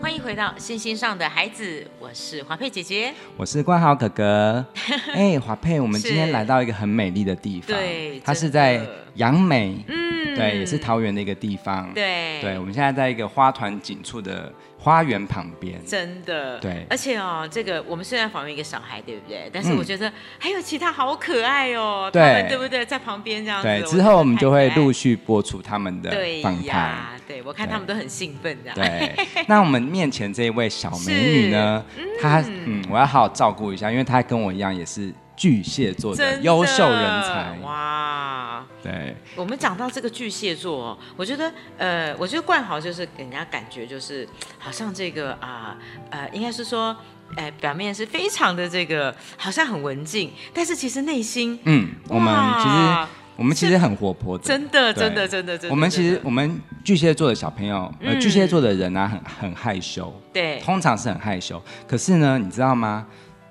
[0.00, 3.12] 欢迎回到星星上的孩子，我是华佩姐姐。
[3.36, 4.64] 我是冠豪哥哥。
[5.12, 11.92] 哎，华佩，我们今天是来到一个很美丽的地方，对它是在杨梅，嗯对，也是桃园的一个地方。
[11.92, 14.52] 对对，我们现在在一个花团锦簇的
[14.82, 15.78] 花园旁边。
[15.84, 19.50] 真的，对而且哦，这个我们虽然访问一个小孩，对不对？
[19.52, 22.84] 但是嗯我觉得还有其他好可爱哦，对他们对不对？
[22.86, 26.64] 在旁边这样子，对，之后我们就会陆续播出他们的对访谈。
[26.66, 28.76] 呀，对我看他们都很兴奋这样。
[28.76, 31.84] 对，那我们面前这一位小美女呢，
[32.20, 37.58] 她嗯，我要好好照顾一下，因为她跟我一样也是巨蟹座的优秀人才。
[37.62, 38.62] 哇！
[38.82, 45.78] 对，我们讲到这个巨蟹座哦，我觉得呃，我觉得冠豪就是给人家感觉就是好像这个啊
[46.10, 46.94] 呃应该是说。
[47.36, 61.62] 呃，表面是非常的这个，好像很文静，但是其实内心嗯，我们其实我们其实很活泼的，真的真的真的真的，我们其实我们巨蟹座的小朋友，呃，嗯巨蟹座的人呢、很很害羞，对通常是很害羞。
[61.86, 63.06] 可是呢，你知道吗？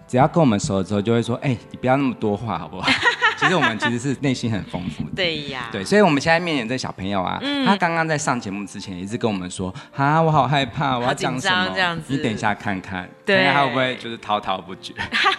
[0.10, 2.90] 只要跟我们熟了之后，就会说，哎、你不要那么多话，好不好？
[3.38, 5.12] 其实我们其实是内心很丰富的。
[5.16, 11.72] 对呀，对，所以我们现在面前这小朋友啊，嗯他刚刚在上节目之前一直跟我们说，啊，我好害怕，我要讲紧什么？
[11.76, 14.94] 这样子你等一下看看，对他会不会就是滔滔不绝？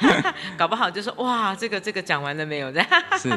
[0.57, 2.71] 搞不好就说哇，这个这个讲完了没有？
[2.71, 3.29] 这样 是，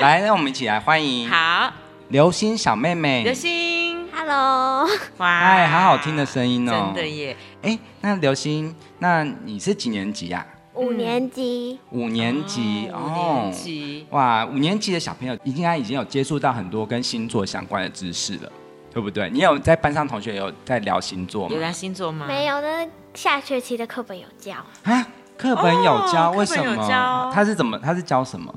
[0.00, 1.70] 来，让我们一起来欢迎好，
[2.08, 3.22] 流星小妹妹。
[3.22, 6.92] 流星，Hello，哇，哎，好好听的声音哦！
[6.92, 10.44] 真的耶，哎，那流星，那你是几年级呀、
[10.78, 18.52] 五年级，五年级哦五年级，哇，五年级的小朋友应该已经有接触到很多跟星座相关的知识了，
[18.92, 19.28] 对不对？
[19.30, 21.60] 你有在班上同学有在聊星座吗有？
[21.60, 22.26] 聊星座吗？
[22.28, 25.04] 没有那，下学期的课本有教，啊，
[25.36, 27.30] 课本有教，哦为什课本有么教？
[27.34, 27.76] 他是怎么？
[27.80, 28.54] 他是教什么？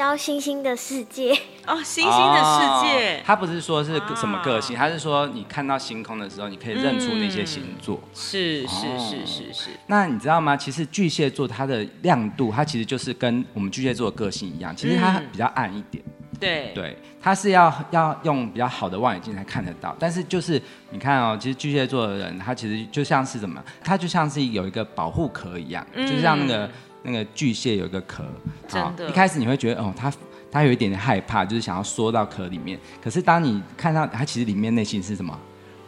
[0.00, 1.30] 教星星的世界。
[1.66, 8.00] 哦，星星的世界哦，他不是说是什么个性，啊他是说你看到星空的时候，你可以认出那些星座。
[8.14, 10.56] 是是哦是是是，那你知道吗？
[10.56, 16.02] 其实巨蟹座它的亮度，它其实就是跟我们巨蟹座的个性一样，其实它嗯比较暗一点。
[16.40, 19.94] 对对，它是要要用比较好的望远镜才看得到。
[19.98, 23.62] 但是就是你看哦，其实巨蟹座的人，他其实就像是什么？
[23.84, 26.70] 他就像是有一个保护壳一样，嗯就像那个
[27.02, 28.24] 那个巨蟹有一个壳。
[28.68, 30.12] 真的一开始你会觉得哦，他
[30.50, 32.78] 他有一点点害怕，就是想要缩到壳里面。
[33.02, 35.38] 可是当你看到它其实里面内心是什么？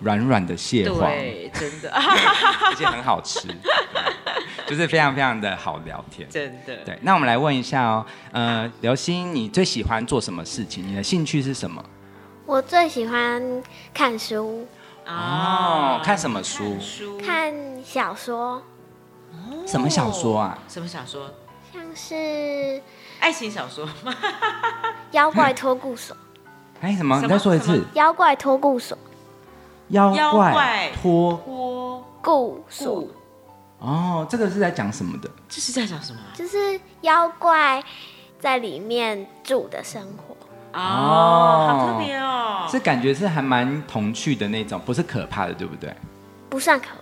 [0.01, 3.47] 软软的蟹黄，对，真的 而且很好吃，
[4.67, 6.29] 就是非常非常的好聊天。
[6.29, 10.85] 真的，对，那我们来问一下哦，呃，刘星，你最喜欢做什么事情？
[10.85, 11.81] 你的兴趣是什么？
[12.47, 13.41] 我最喜欢
[13.95, 14.67] 看书，
[15.07, 16.77] 哦，看什么书？
[16.81, 18.61] 书看小说，
[19.67, 20.59] 什么小说啊？
[20.69, 21.31] 什么小说？
[21.73, 22.83] 像是
[23.21, 24.15] 爱情小说吗？
[25.13, 26.15] 《妖怪托顾所》。
[26.81, 27.15] 哎，什么？
[27.17, 27.83] 什么你再说一次。
[27.95, 28.99] 妖怪托顾所，
[29.89, 33.09] 妖妖怪怪托托顾所，
[33.79, 35.31] 哦，这个是在讲什么的？
[35.49, 36.35] 这是在讲什么啊？
[36.35, 37.83] 就是妖怪
[38.39, 40.37] 在里面住的生活。
[40.75, 45.95] 哦，好特别哦，是感觉是还蛮童趣的那种，不是可怕的，对不对？
[46.51, 46.87] 不算可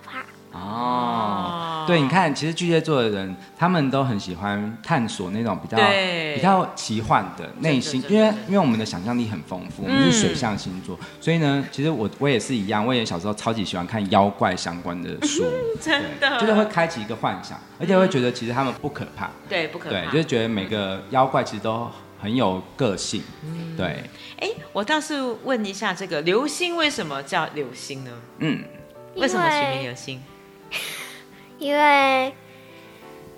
[0.51, 6.35] 哦，对，你看，其实巨蟹座的人，他们都很喜欢探索那种比较对。
[6.35, 15.43] 比较奇幻的内心，因为因为我们的想象力很丰富，我们是嗯水象星座，所以呢，其实我我也是一样，我也小时候超级喜欢看妖怪相关的书，
[15.81, 16.39] 真的。
[16.39, 21.85] 就是会开启一个幻想，而且会觉得其实他们不可怕，对不可怕对，怕，就是觉得每个妖怪其实都
[22.21, 24.01] 很有个性，嗯对，
[24.39, 28.11] 哎，我倒是问一下，这个流星为什么叫流星呢？
[28.39, 28.63] 嗯，
[29.17, 30.21] 为什么取名流星？
[31.59, 32.33] 因为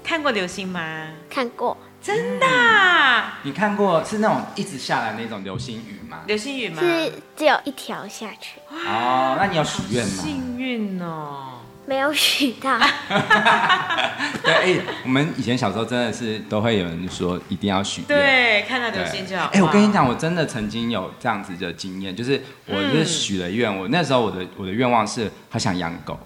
[0.03, 1.07] 看过流星吗？
[1.29, 6.21] 看过，真的啊、你看过是那种一直下来那种流星雨吗？
[6.27, 6.81] 流星雨吗？
[6.81, 10.23] 是只有一条下去，哦，那你有许愿吗？
[10.23, 11.59] 幸运哦。
[11.85, 12.79] 没有许到。
[14.41, 18.07] 对，哎、我们以前小时候真的是都会有人说一定要许愿。
[18.07, 19.49] 对，看到流星就好。
[19.51, 26.17] 哎、我跟你哇，讲，我真的曾经有这样子的经验，就是我就是许了愿，我那时候我的我的愿望是好想养狗，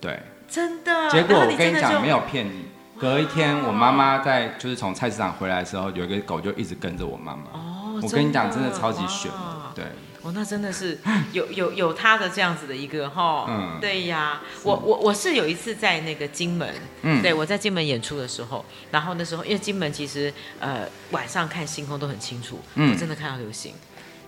[0.00, 1.10] 对，真的。
[1.10, 2.64] 结果我跟你讲，没有骗你，
[2.98, 7.44] 隔一天我妈妈在就是从菜市场回来的时候，有一个狗就一直跟着我妈妈。
[7.52, 9.30] 哦，我跟你讲，真的超级悬
[9.74, 9.84] 对，
[10.22, 10.98] 哦，那真的是
[11.32, 13.78] 有有有他的这样子的一个哈，嗯。
[13.80, 17.22] 对呀，我我我是有一次在那个金门，嗯。
[17.22, 20.80] 对我在金门演出的时候，然后那时候因为金门其实呃
[21.10, 22.90] 晚上看星空都很清楚，嗯。
[22.90, 23.72] 我真的看到流星，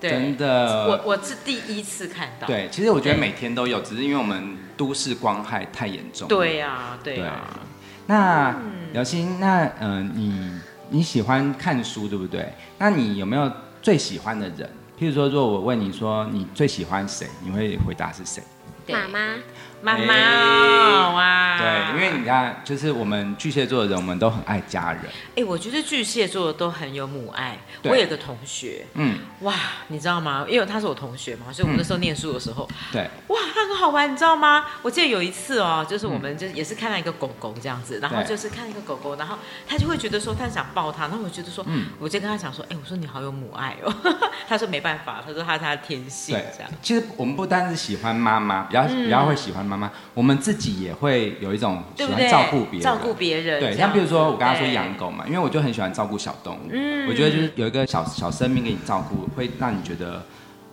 [0.00, 0.86] 对，真的。
[0.88, 6.26] 我我是第一次看到，对，其实我觉得每天都有，只是因为我们都市光害太严重。
[6.26, 7.24] 对呀对对。
[7.24, 7.40] 呀，
[8.06, 8.88] 那嗯。
[8.92, 10.50] 刘星，那呃，你
[10.88, 12.52] 你喜欢看书对不对？
[12.76, 13.48] 那你有没有
[13.80, 14.68] 最喜欢的人。
[14.98, 18.42] 譬如说，如果我问你说你最喜欢谁，你会回答是谁？
[18.84, 19.18] 对妈妈，
[19.82, 25.00] 妈妈哦哇，对，因为你看，就是我们巨蟹座的人，我们都很爱家人。
[25.36, 27.56] 哎，我觉得巨蟹座的都很有母爱。
[27.84, 29.54] 我有个同学，嗯，哇，
[29.88, 30.44] 你知道吗？
[30.46, 34.66] 因为他是我同学嘛，所以我们那时候念书的时候，对，哇，他很好玩，你知道吗？
[34.82, 43.94] 我记得有一次哦，就是我们就也是看到一个狗狗这样子，然后就是看一个狗狗，然后他就会觉得说他想抱它，然后我觉得说，嗯我就跟他讲说，哎，我说你好有母爱哦，
[44.46, 52.28] 他说没办法，他说他是他的天性对这样，，其实我们不单是喜欢妈妈，比较、嗯比较会喜欢妈妈，我们自己也会有一种喜欢？
[52.28, 60.24] 照顾别人，照顾别人，对，像比如说我刚刚说养狗嘛，因为我就很喜欢照顾小动物，嗯我觉得就是有一个小小生命给你照顾，会让你觉得，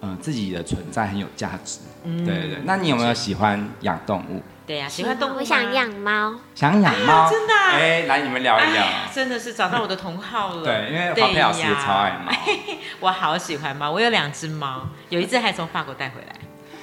[0.01, 1.79] 呃，自己的存在很有价值。
[2.03, 4.41] 嗯对对对，那你有没有喜欢养动物？
[4.65, 7.29] 对呀、喜欢动物想养猫，想养猫？
[7.29, 8.83] 真的啊哎，来你们聊一聊。
[8.83, 10.63] 哎真的是找到我的同好了。
[10.63, 12.31] 对，因为华佩老师也超爱猫。
[12.99, 16.35] 我好喜欢猫，我有两只猫，有一只还从法国带回来。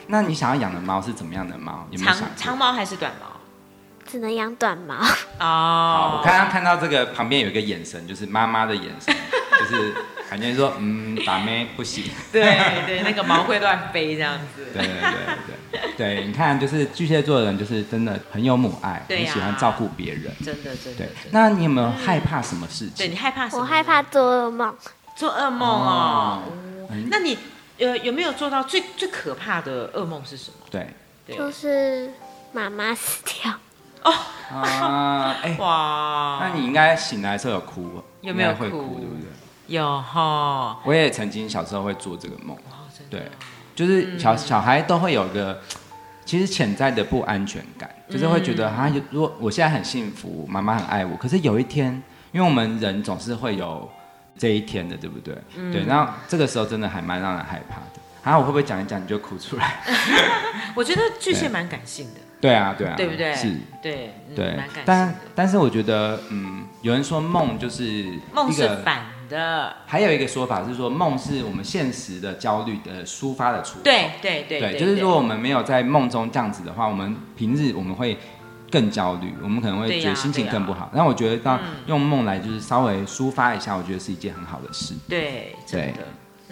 [0.08, 1.86] 那你想要养的猫是怎么样的猫？
[1.90, 3.28] 有没有长想过长毛还是短毛？
[4.06, 4.94] 只能养短毛。
[4.94, 5.08] 好，
[5.40, 9.14] 哦我刚刚看到这个旁边有一个眼神，就是妈妈的眼神，
[9.58, 9.92] 就是
[10.28, 12.04] 感觉说，嗯，打妹不行。
[12.30, 12.42] 对
[12.86, 14.66] 对，那个毛会乱飞这样子。
[14.74, 15.10] 对对对
[15.72, 20.24] 对对，你看，就是巨蟹座的人，就是真的很有母爱，对呀很喜欢照顾别人。
[20.44, 22.96] 真的真的对真的。，那你有没有害怕什么事情？
[22.98, 23.62] 对你害怕什么？
[23.62, 24.76] 我害怕做噩梦，
[25.16, 26.42] 做噩梦哦。
[26.90, 27.38] 嗯那你
[27.78, 30.56] 呃有没有做到最最可怕的噩梦是什么？
[30.70, 30.86] 对
[31.26, 32.10] 对就是
[32.52, 33.52] 妈妈死掉。
[34.02, 34.12] 哦
[34.52, 39.28] 啊，哎， 哇，那你应该醒来的时候有哭，有没有会哭哭，对不对？
[39.66, 40.78] 有哈？
[40.84, 43.30] 我也曾经小时候会做这个梦，哦对，
[43.74, 45.60] 就是嗯小小孩都会有个。
[46.26, 52.02] 其实潜在的不安全感，就是会觉得嗯啊，有如果我现在很幸福，妈妈很爱我，可是有一天，
[52.32, 53.86] 因为我们人总是会有
[54.38, 55.36] 这一天的，对不对？
[55.56, 58.00] 嗯对，然后这个时候真的还蛮让人害怕的。
[58.22, 59.82] 啊，我会不会讲一讲你就哭出来？
[60.74, 63.34] 我觉得巨蟹对蛮感性的，对啊，对啊，对不对？
[63.34, 65.14] 是，对，嗯对蛮感性，但的。
[65.34, 73.80] 但是我觉得，嗯，有人说梦就是梦，是反的，还有一个说法是说梦是我们现实的焦虑的抒发的出口。
[73.84, 78.16] 对对对对，就是如果我们没有在梦中这样子的话，我们平日我们会
[78.74, 80.90] 更焦虑，我们可能会觉得心情更不好。
[80.92, 84.94] 那我觉得到嗯用梦来就是稍微抒发一下，我觉得是一件很好的事。
[85.08, 86.02] 对，真的，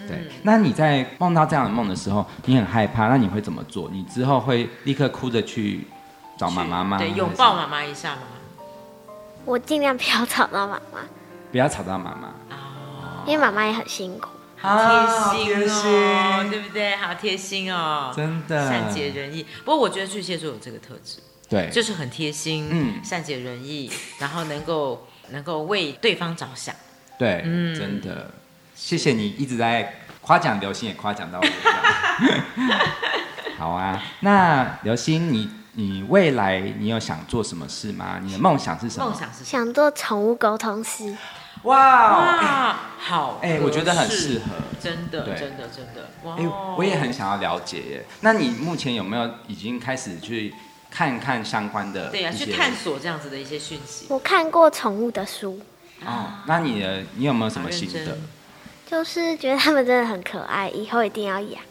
[0.07, 3.89] 对嗯，那你在梦到这样的梦的时候，你很害怕，那你会怎么做？
[3.91, 5.85] 你之后会立刻哭着去
[6.37, 6.97] 找妈妈吗？
[6.97, 8.21] 对，拥抱妈妈一下吗？
[9.43, 10.99] 我尽量不要吵到妈妈，
[11.51, 12.55] 不要吵到妈妈。
[12.55, 14.29] 啊，因为妈妈也很辛苦。
[14.61, 16.95] 好贴心哦，对不对？
[16.95, 19.45] 好贴心哦，真的善解人意。
[19.65, 21.19] 不过我觉得巨蟹座有这个特质，
[21.49, 26.73] 对，就是很贴心，嗯善解人意，然后能够能够为对方着想。
[27.17, 28.31] 对，嗯真的，
[28.75, 31.45] 谢谢你一直在夸奖刘星，也夸奖到我。
[33.57, 38.19] 好啊，那刘星，你你未来你有想做什么事吗？
[38.21, 39.05] 你的梦想是什么？
[39.05, 39.43] 梦想是？
[39.43, 41.15] 想做宠物沟通师，
[41.63, 44.45] 哇，哇，好，哎、我觉得很适合。
[44.81, 46.45] 真的，真的，真的，哇哎、
[46.77, 48.05] 我也很想要了解耶。
[48.21, 50.53] 那你目前有没有已经开始去
[50.93, 52.11] 看看相关的？
[52.11, 52.71] 对呀、去探。
[52.75, 54.05] 索这样子的一些讯息。
[54.09, 55.59] 我看过宠物的书，
[56.05, 58.17] 哦，那你的你有没有什么心得？
[58.85, 61.61] 就是觉得它们真的很可爱，以后一定要养。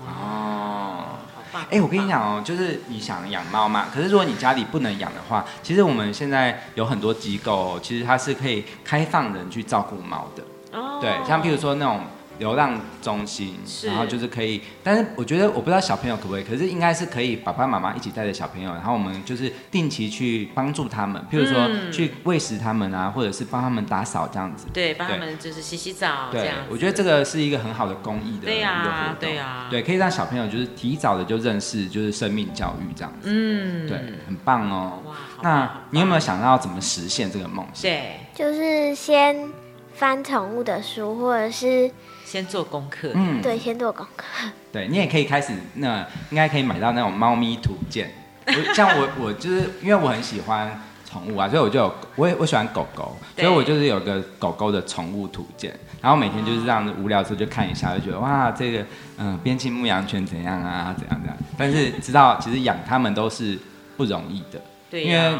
[0.00, 1.16] 哦。
[1.34, 1.64] 好棒！
[1.70, 10.42] 哎、我跟你，讲哦，就是你想养猫嘛，可是如果你家里不能养的话，其实我们现在有很多机构、哦，其实它是可以开放人去照顾猫的。
[10.78, 12.00] 哦对，像譬如说那种
[12.42, 13.54] 流浪中心，
[13.86, 24.66] 然后就是可以，但是我觉得我不知道小朋友可不可以，可是应该是可以爸爸妈妈一起带着小朋友，然后我们就是定期去帮助他们，譬如说嗯去喂食他们啊，或者是帮他们打扫这样子。
[24.72, 35.00] 对，帮他们就是洗洗澡这样子。，我觉得这个是一个很好的公益的对一个活呀动，对啊对，可以让小朋友就是提早的就认识就是生命教育这样子，嗯，对，很棒哦。
[35.06, 37.82] 哇，那你有没有想到怎么实现这个梦想？
[37.82, 39.48] 对，就是先
[39.94, 41.90] 翻宠物的书，或者是
[42.32, 43.10] 先做功课？
[43.14, 44.24] 嗯，对，先做功课。
[44.72, 45.98] 对你也可以开始，那
[46.30, 48.10] 应该可以买到那种猫咪图鉴。
[48.48, 58.82] 我像我，我就是因为我很喜欢宠物啊，所以我就有我也我喜欢狗狗，所以我就是有个狗狗的宠物图鉴，然后每天就是这样子无聊的时候就看一下，就觉得哇，这个
[59.18, 61.36] 嗯边境牧羊犬怎样啊，怎样怎样。
[61.58, 63.58] 但是知道其实养它们都是
[63.98, 64.58] 不容易的，
[64.90, 65.38] 对因为呀，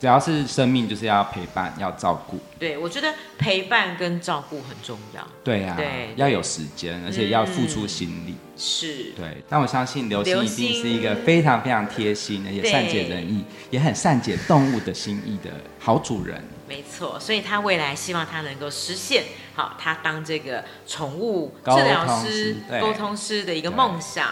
[0.00, 2.40] 只要是生命，就是要陪伴，要照顾。
[2.58, 5.22] 对，我觉得陪伴跟照顾很重要。
[5.44, 8.34] 对啊，对要有时间，而且要付出心力。
[8.56, 16.42] 是，对，但我相信刘星一定是一个非常非常贴心的，也善解人意，也很善解动物的心意的好主人。
[16.66, 19.24] 没错，所以他未来希望他能够实现
[19.54, 24.28] 好他当这个宠物沟治疗通师沟通师的一个梦想。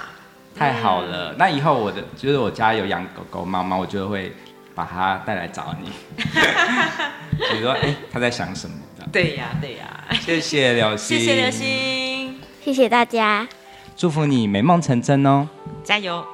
[0.57, 4.33] 太好了，那以后我的就是我家有养狗狗、猫猫，我就会
[4.79, 5.91] 把他带来找你。
[7.51, 9.05] 比如说，哎、他在想什么的？
[9.11, 13.49] 对呀，对呀，谢谢刘星，谢谢刘，星，谢谢大家。
[13.97, 15.49] 祝福你美梦成真哦。
[15.83, 16.25] 加油！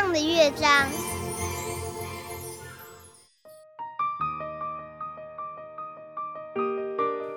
[0.00, 0.88] 上的乐章，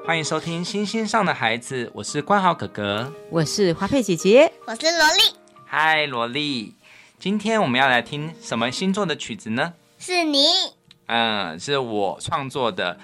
[0.06, 3.12] 欢迎收听《星星上的孩子》，我是关豪哥哥。
[3.32, 5.36] 我是花佩姐姐，我是萝莉，
[5.66, 6.76] 嗨，萝莉，
[7.18, 9.74] 今天我们要来听什么星座的曲子呢？
[9.98, 10.46] 是你，
[11.08, 12.96] 嗯，是我创作的，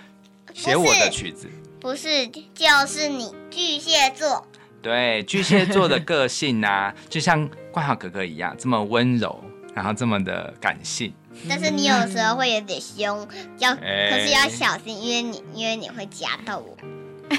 [0.54, 1.50] 写我的曲子。
[1.82, 4.48] 不是就是你，巨蟹座。
[4.84, 9.40] 对，巨蟹座的个性啊，就像冠豪哥哥一样，这么温柔，
[9.76, 11.14] 然后这么的感性。
[11.48, 13.28] 但是你有时候会有点凶，
[13.60, 16.76] 要哎可是要小心，因为你因为你会夹到我。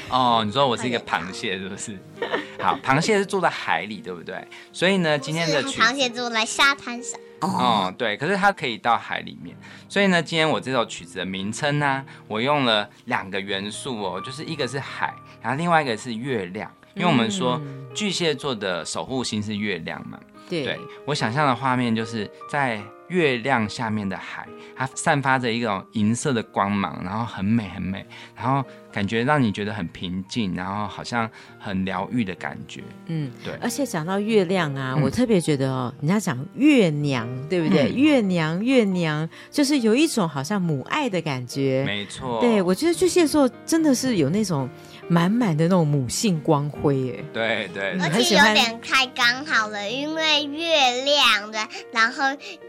[0.09, 1.99] 哦，你说我是一个螃蟹，是不是？
[2.63, 4.47] 好，螃蟹是住在海里，对不对？
[4.73, 9.57] 所以呢，今天的螃蟹住在沙滩上，哦，对，可是它可以到海里面。
[9.89, 15.13] 所以呢，今天我这首曲子的名称呢、我用了两个元素哦，就是一个是海，
[15.43, 17.61] 然后另外一个是月亮，因为我们说
[17.95, 20.19] 巨蟹座的守护星是月亮嘛。
[20.49, 32.83] 对对我想象的画面就是在月亮下面的海，它散发着一种银色的光芒，然后很美很美，然后感觉让你觉得很平静，然后好像很疗愈的感觉。
[33.07, 37.93] 嗯，对而且讲到月亮啊，嗯我特别觉得哦，人家讲月娘，对不对？
[37.93, 41.85] 嗯月娘，月娘，就是有一种好像母爱的感觉。
[41.87, 44.67] 没错，对，我觉得巨蟹座真的是有那种
[45.09, 52.25] 满满的那种母性光辉，哎，对对嗯而且有点太刚好了，因为月亮的，然后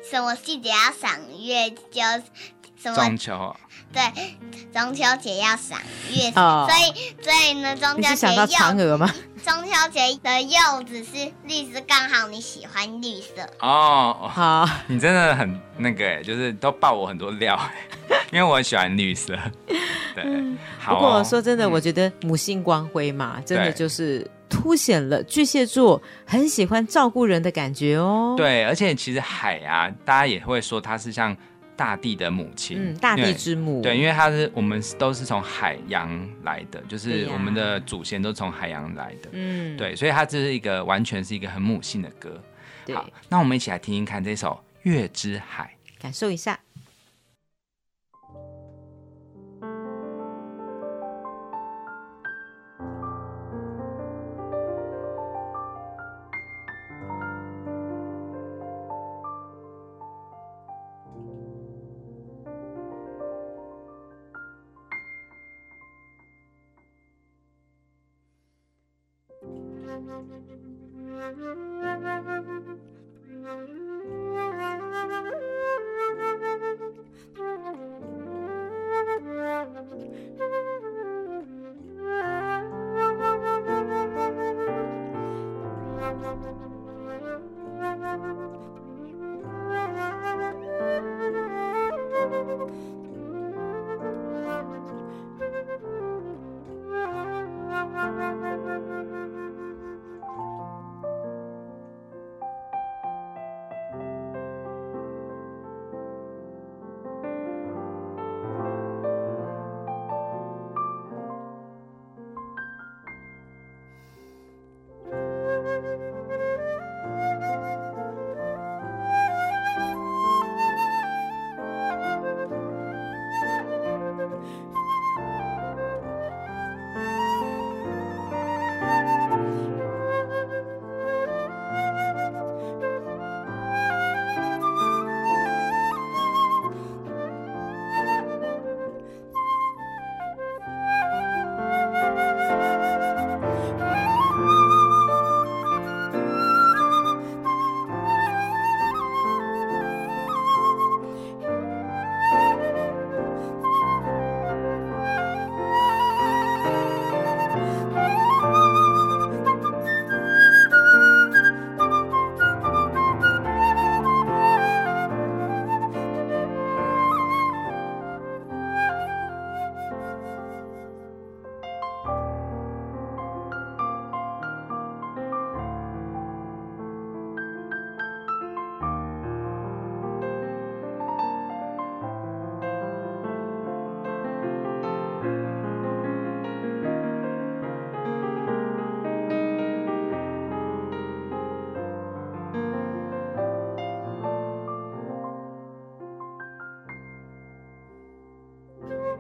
[0.10, 2.02] 什么细节要赏月，就
[2.82, 3.56] 什么中秋，
[3.92, 4.02] 对，
[4.74, 5.80] 中秋节要赏
[6.12, 9.12] 月，哦所以所以呢，中秋节是想到嫦柚娥吗？
[9.44, 13.42] 中秋节的柚子是绿色，刚好你喜欢绿色。
[13.62, 19.36] 哦，好，你真的很那个哎，就是都爆我很多料哎，因为我很喜欢绿色。
[20.14, 20.24] 对，
[20.78, 21.12] 好、不哦。
[21.14, 31.36] 过说真的，嗯我觉得母性光辉嘛，真的就是凸显了巨蟹座很喜欢照顾人的感觉哦。，对，而且其实海啊，大家也会说它是像
[31.80, 42.38] 大地的母亲，嗯，大地之母，对，因为它是我们都是从海洋来的，就是我们的祖先都从海洋来的，嗯，对，所以它这是一个完全是一个很母性的歌。
[42.94, 45.74] 好，那我们一起来听听看这首《月之海》。
[46.02, 46.60] 感受一下。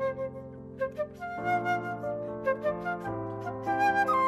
[0.09, 0.33] Thank
[4.09, 4.18] you.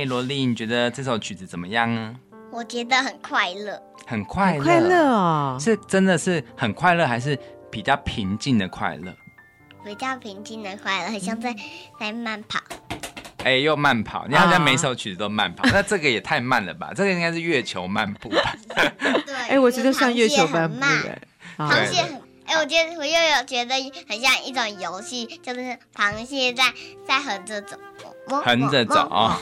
[0.00, 2.16] 嗨，萝莉，你觉得这首曲子怎么样呢？
[2.50, 7.38] 我觉得很快乐，很快乐，快乐哦，是真的是很快乐，还是
[7.70, 9.14] 比较平静的快乐？
[9.84, 11.54] 比较平静的快乐，很像在
[11.98, 12.58] 在慢跑。
[13.44, 16.92] 哎，又慢跑，你好像每首曲子都慢跑， 那这个也太慢了吧？
[16.96, 18.56] 这个应该是月球漫步吧？
[19.26, 20.80] 对， 哎，我觉得像月球漫步
[21.58, 22.22] 螃蟹很。
[22.46, 23.74] 哎，我觉得我又有觉得
[24.08, 26.64] 很像一种游戏，就是螃蟹在
[27.06, 27.76] 在横着走，
[28.44, 29.36] 横着走哦。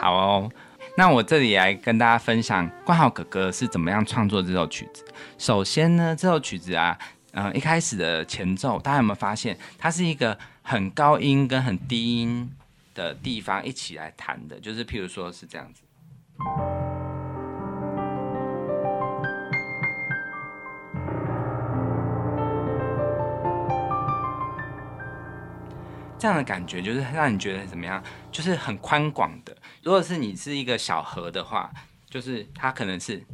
[0.00, 0.50] 好哦，
[0.96, 5.04] 那我这里来跟大家分享冠豪哥哥是怎么样创作这首曲子。
[5.38, 6.98] 首先呢，这首曲子啊，
[7.32, 12.50] 呃，一开始的前奏，大家有没有发现，它是一个很高音跟很低音
[12.94, 15.82] 的地方一起来弹的，就是譬如说是这样子。
[26.20, 28.02] 这样的感觉就是让你觉得怎么样？
[28.30, 29.56] 就是很宽广的。
[29.82, 31.70] 如果是你是一个小河的话，
[32.10, 33.24] 就是它可能是，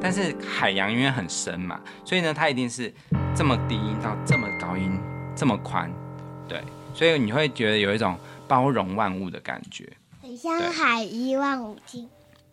[0.00, 2.94] 但是海洋因为很深嘛，所以呢，它一定是
[3.34, 4.96] 这么低音到这么高音，
[5.34, 5.90] 这么宽，
[6.46, 6.62] 对，
[6.94, 8.16] 所以你会觉得有一种
[8.46, 12.08] 包容万物的感觉，很像海一望无际。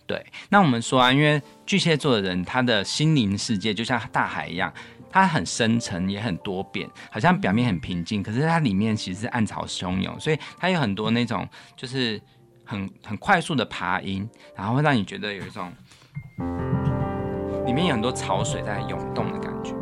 [0.08, 4.72] 对，那我们说啊，因为巨蟹座的人，他的心灵世界就像大海一样。
[5.16, 11.48] 它很深沉，也很多变，好像表面很平静，可是它里面其实是暗潮汹涌，所以它有很多那种
[11.78, 12.22] 就是
[12.66, 15.72] 很很快速的爬音，然后会让你觉得有一种
[17.66, 19.74] 里面有很多潮水在涌动的感觉。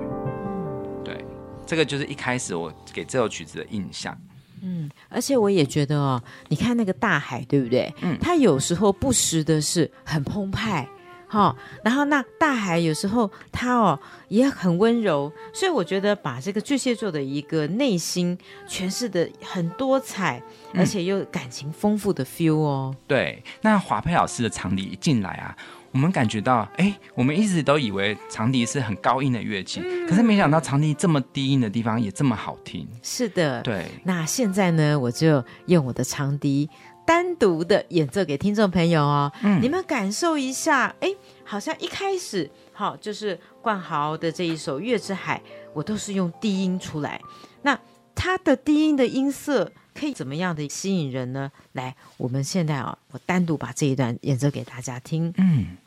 [1.04, 1.26] 对，
[1.66, 4.16] 这个就是一开始我给这首曲子的印象。
[4.62, 7.92] 嗯，而且我也觉得哦，你看那个大海，对不对？
[8.04, 10.88] 嗯，它有时候不时的是很澎湃。
[11.34, 18.38] 好，然后那大海有时候它哦也很温柔，所以我觉得把这个巨蟹座的一个内心
[18.70, 20.40] 诠释的很多彩，
[20.76, 22.96] 而且又感情丰富的 feel 哦。
[23.08, 25.58] 对，那华佩老师的长笛一进来啊，
[25.90, 32.88] 我们感觉到，哎，我们一直都以为长笛是很高音的乐器，可是没想到长笛这么低音的地方也这么好听。
[33.02, 33.88] 是的，对。
[34.04, 36.70] 那现在呢，我就用我的长笛。
[37.06, 45.38] 单独的演奏给听众朋友哦，嗯，你们感受一下，哎，好像一开始好就是冠豪的这一首《月之海》，
[45.74, 47.22] 我都是用低音出来，
[47.62, 47.80] 那
[48.16, 51.52] 他的低音的音色可以怎么样的吸引人呢？
[51.74, 55.78] 来，我们现在啊，我单独把这一段演奏给大家听，嗯。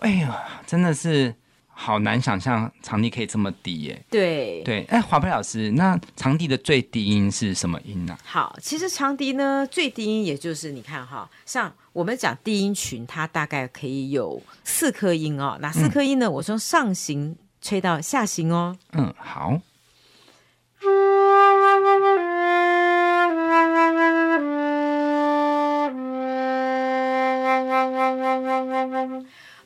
[0.00, 1.34] 哎呀，真的是
[1.68, 4.04] 好难想象长笛可以这么低耶！
[4.08, 8.16] 对对，哎，华佩老师，那长笛的最低音是什么音呢？
[8.24, 15.58] 好，其实长笛呢最低音也就是你看哈，像我们讲低音群，它大概可以有四颗音哦。
[15.60, 16.30] 哪四颗音呢？
[16.30, 18.76] 我从上行吹到下行哦。
[18.92, 19.60] 嗯，好。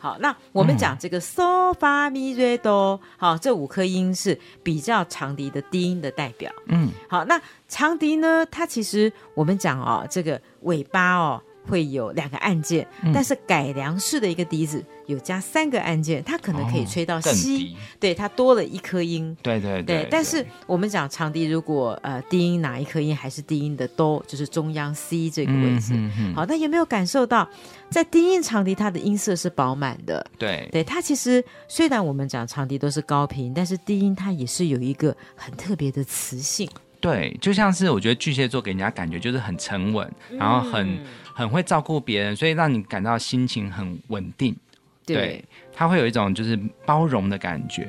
[0.03, 6.51] 好，那我们讲这个嗦发咪瑞哆，好，这五颗音是比较长笛的低音的代表。
[6.67, 11.41] 嗯，好，那长笛呢，它其实我们讲哦，这个尾巴哦。
[11.69, 19.37] 会有两个按键，但是改良式的一个笛子有加三个按键，它可能可以吹到西，对，它多了一颗音。
[19.43, 20.07] 对对对。
[20.11, 25.95] 但是我们讲长笛，如果呃低音哪一颗音还是低音的哆，就是中央 C 这个位置。
[26.35, 27.49] 好，那有没有感受到，
[27.91, 30.25] 在低音长笛它的音色是饱满的？
[30.39, 36.69] 对，对，它其实虽然我们讲长笛都是高频，但是低音它也是有一个很特别的磁性。
[37.01, 41.01] 对，就像是我觉得巨蟹座给人家感觉就是很沉稳，然后很
[41.35, 44.57] 很会照顾别人，所以让你感到心情很稳定。
[45.05, 47.89] 对，他会有一种就是包容的感觉。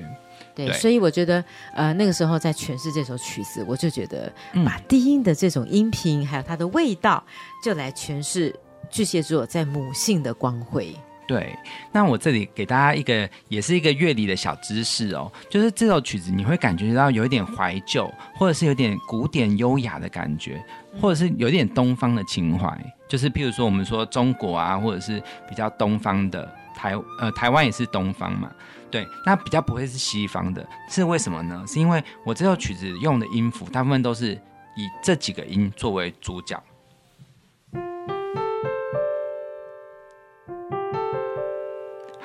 [0.55, 4.31] 对，所以我觉得呃那个时候在诠释这首曲子，我就觉得
[4.65, 7.23] 把低音的这种音频还有它的味道，
[7.63, 8.55] 就来诠释
[8.89, 10.95] 巨蟹座在母性的光辉。
[11.25, 11.57] 对，
[11.91, 20.63] 那我这里给大家一个，也是一个乐理的小知识哦，就是这首曲子你会感觉到有一点怀旧，或者是有点古典优雅的感觉，
[20.99, 28.51] 或者是有点东方的情怀，就是譬如说我们说中国啊，或者是比较东方的台，呃，台湾也是东方嘛，
[28.91, 31.63] 对，那比较不会是西方的，是为什么呢？
[31.65, 34.33] 是因为我这首曲子用的音符大部分都是
[34.75, 36.61] 以这几个音作为主角。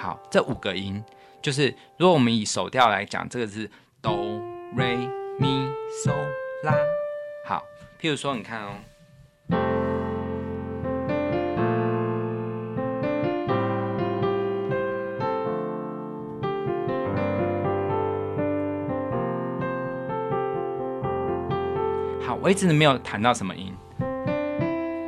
[0.08, 1.04] 好，这五个音
[1.42, 4.40] 就是如果我们以手调来讲，这个是哆、
[4.74, 4.96] 瑞、
[5.38, 5.68] 咪、
[6.02, 6.10] 嗦、
[6.64, 6.72] 拉。
[7.44, 7.62] 好，
[8.00, 8.70] 譬如说你看哦。
[22.26, 23.76] 好，我一直没有弹到什么音，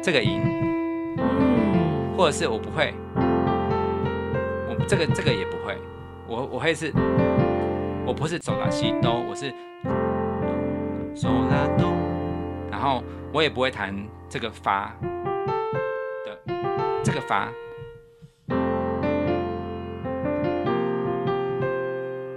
[0.02, 0.42] 这个音，
[2.18, 2.92] 或者是我不会，
[4.88, 5.78] 这个这个也不会，
[6.26, 6.92] 我我会是，
[8.04, 9.50] 我不是手拉西哆，我是
[11.14, 11.92] 手拉哆，
[12.70, 13.02] 然后
[13.32, 13.94] 我也不会弹
[14.28, 14.92] 这个发
[16.24, 16.36] 的
[17.04, 17.48] 这个发，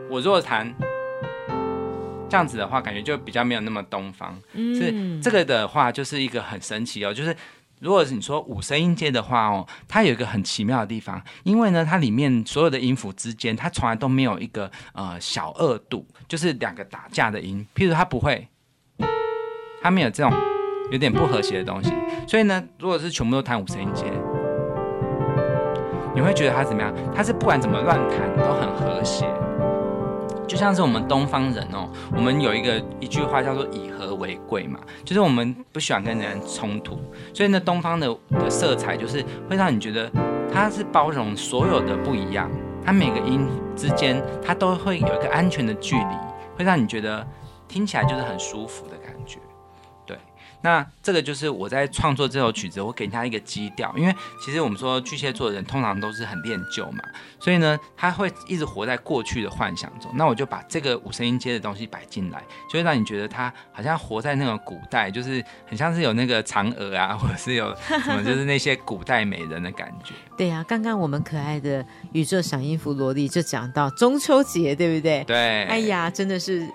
[0.09, 0.71] 我如果弹
[2.29, 4.39] 这样子的话，感觉就比较没有那么东方。
[4.53, 7.35] 是嗯这个的话，就是一个很神奇哦，就是。
[7.83, 17.67] 如果是你说五声音阶的话哦，它有一个很奇妙的地方，因为呢，它里面所有的音符之间，它从来都没有一个呃小二度，就是两个打架的音。
[17.75, 18.47] 譬如它不会，
[19.81, 20.31] 它没有这种
[20.91, 21.91] 有点不和谐的东西。
[22.25, 24.05] 所以呢，如果是全部都弹五声音阶，
[26.15, 26.93] 你会觉得它怎么样？
[27.13, 29.27] 它是不管怎么乱弹都很和谐。
[30.47, 36.99] 就像是我们东方人哦，我们有一个一句话叫做以和为贵嘛，就是我们不喜欢跟人冲突，
[37.33, 40.11] 所以呢，东方的的色彩就是会让你觉得
[40.53, 42.49] 它是包容所有的不一样，
[42.85, 46.15] 它每个音之间它都会有一个安全的距离，
[46.57, 47.25] 会让你觉得
[47.67, 48.93] 听起来就是很舒服的。
[50.63, 57.03] 那这个就是我在创作这首曲子，我给他一个基调，因为其实我们说巨蟹座的人通常都是很恋旧嘛，
[57.37, 60.09] 所以呢，他会一直活在过去的幻想中。
[60.15, 62.41] 那我就把这个五声音阶的东西摆进来，
[62.71, 70.13] 就会让你觉得他好像活在那种古代，就是很像是有那个嫦娥啊，或者是有什么，就是那些古代美人的感觉。
[70.37, 75.23] 对呀、刚刚我们可爱的宇宙小音符萝莉就讲到 中秋节，对不对？
[75.25, 76.65] 对，哎呀，真的是，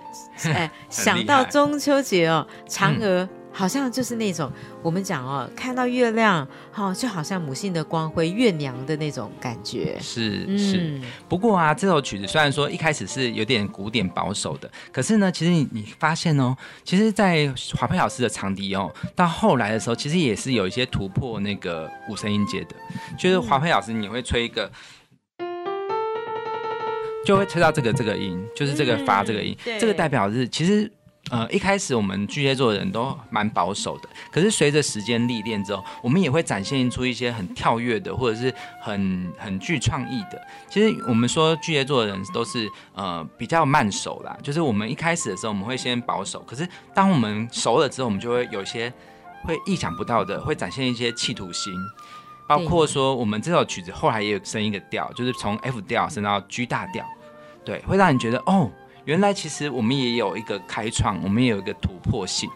[0.44, 3.26] 哎， 想到中秋节哦，嫦娥。
[3.58, 4.48] 好像就是那种
[4.84, 9.98] 我们讲哦，看到月亮，好、就好像母性的光辉、月娘的那种感觉。
[10.00, 10.76] 是是。
[10.78, 22.76] 嗯，不过啊，这首曲子虽然说一开始是有点古典保守的，可是呢，其实你你发现哦，其实，在华佩老师的长笛哦，到后来的时候，其实也是有一些突破那个五声音阶的，
[23.18, 24.70] 就是华佩老师你会吹一个。
[27.26, 30.90] 就会吹到这个这个音，就是这个发这个音，这个代表是其实
[31.30, 40.40] 呃一开始我们巨蟹座的人都蛮保守的，可是随着时间历练之后，我们也会展现出一些很跳跃的，或者是很很具创意的。
[40.68, 48.92] 其实我们说巨蟹座的人都是呃比较慢熟啦，就是我们一开始的时候我们会先保守，可是当我们熟了之后，我们就会有一些
[49.44, 51.72] 会意想不到的，会展现一些企图心。
[52.48, 57.04] 包括说，我们这首曲子后来也有升一个调，就是从 F 调升到 G 大调，
[57.62, 58.70] 对，会让你觉得哦，
[59.08, 62.46] 原来其实我们也有一个开创，我们也有一个突破性。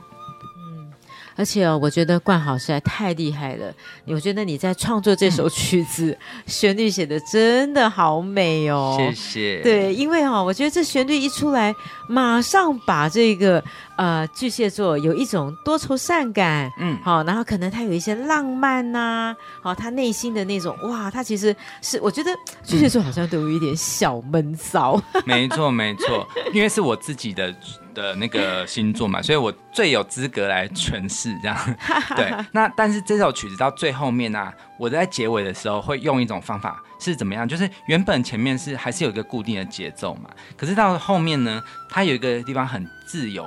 [1.35, 3.73] 而且哦，我觉得冠豪实在太厉害了。
[4.07, 6.15] 我觉得你在创作这首曲子，
[6.47, 8.99] 旋律写的真的好美哦。
[8.99, 11.75] 谢谢。，对，因为哦，我觉得这旋律一出来，
[12.13, 13.65] 马上把这个
[13.97, 22.31] 呃巨蟹座有一种多愁善感，嗯，好、然后可能他有一些浪漫呐、好、他内心的那种哇，他其实是我觉得
[22.63, 27.55] 巨蟹座好像都有一点小闷骚， 没错没错，因为是我自己的
[27.95, 31.57] 的那个星座嘛，所以我最有资格来诠释这样。
[32.15, 37.49] 对，那但是这首曲子到最后面呢、啊，我在结尾的时候会用一种方法是怎么样？
[37.49, 43.45] 就是原本前面是还是有一个固定的节奏嘛，可是到后面呢，它有一个地方很自由，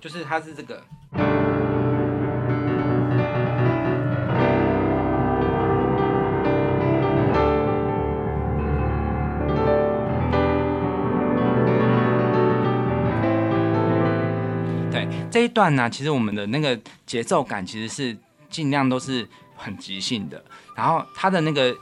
[0.00, 0.82] 就是它是这个。
[14.90, 16.76] 对这一段呢，其实我们的那个
[17.06, 18.18] 节奏感其实是
[18.50, 20.44] 尽量都是很即兴的，
[20.74, 21.72] 然后它的那个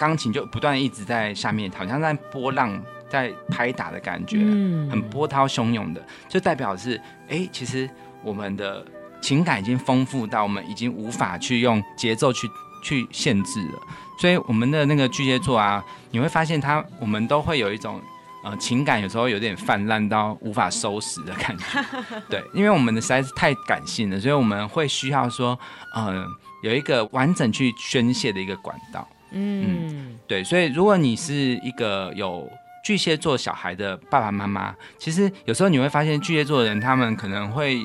[0.00, 4.88] 钢琴就不断一直在下面，好像在波浪在拍打的感觉，嗯。
[4.88, 6.98] 很波涛汹涌的，就代表是
[7.28, 7.88] 哎，其实
[8.24, 8.82] 我们的
[9.20, 12.48] 情感已经丰富到我们已经无法去用节奏去
[12.82, 13.78] 去限制了，
[14.18, 18.00] 所以我们的那个巨蟹座啊，你会发现他我们都会有一种。
[18.42, 21.64] 呃，情感有时候有点泛滥到无法收拾的感觉，
[22.30, 25.58] 对，因为我们的实在是太感性了，所以我们会需要说，
[25.94, 26.24] 呃，
[26.62, 32.48] 有一个完整去宣泄的一个管道，嗯对，所以如果你是一个有
[32.84, 37.78] 巨蟹座小孩的爸爸妈妈，其实有时候你会发现巨蟹座的人，他们可能会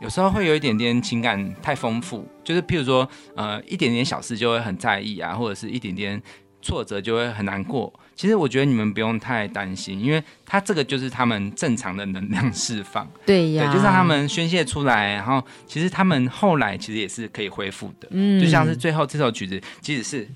[0.00, 6.20] 有时候会有一点点情感太丰富，就是譬如说，呃，一点点小事就会很在意啊，或者是一点点
[6.60, 7.92] 挫折，就会很难过。
[8.14, 20.28] 其实我觉得你们不用太担心，因为他这个就是他们正常的能量释放，对呀，对，就是让他们宣泄出来，然后其实他们后来其实也是可以恢复的，嗯就像是最后这首曲子，即使是。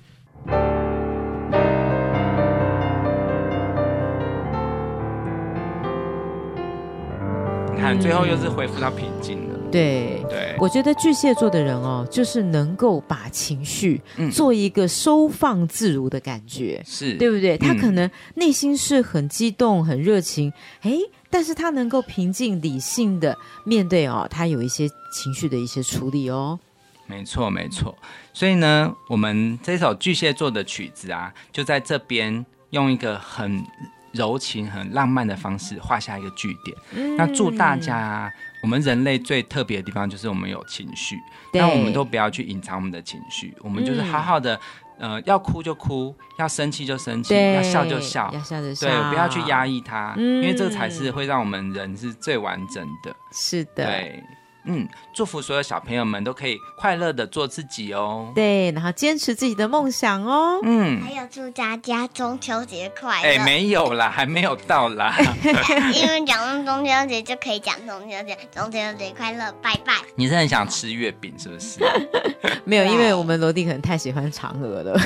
[7.73, 9.57] 你看，最后又是恢复到平静了。
[9.71, 10.23] 对。
[10.29, 17.57] 对，我觉得巨蟹座的人哦，就是能够把情绪嗯做一个收放自如的感觉，是，对不对？
[17.57, 26.59] 他嗯可能内心是很激动、很热情，诶，但是他能够平静、理性的面对哦，他有一些情绪的一些处理哦。
[27.07, 27.97] 没错，没错。
[28.33, 33.63] 所以呢，我们这首巨蟹座的曲子啊，就在这边用一个很
[34.11, 36.77] 柔情、很浪漫的方式画下一个句点。
[36.95, 38.31] 嗯那祝大家啊，
[38.61, 41.17] 我们人类最特别的地方就是我们有情绪，
[41.51, 44.59] 对那我们都不要去隐藏我们的情绪，我们就是好好的，
[44.97, 48.31] 呃，要哭就哭，要生气就生气，要笑就笑。
[48.33, 53.15] 要笑就笑，对，不要去压抑它，嗯因为这个才是会让我们人是最完整的。
[53.31, 54.23] 是的，对，
[54.67, 58.31] 嗯，祝福所有小朋友们都可以快乐的做自己哦。
[58.35, 60.59] 对，然后坚持自己的梦想哦。
[60.63, 63.39] 嗯，还有祝大家中秋节快乐！
[63.39, 65.15] 哎、没有啦，还没有到啦。
[65.95, 69.93] 因为讲到中秋节就可以讲中秋节，中秋节快乐，拜拜。
[70.15, 71.79] 你是很想吃月饼是不是？
[72.65, 74.99] 没有，因为我们罗弟可能太喜欢嫦娥了。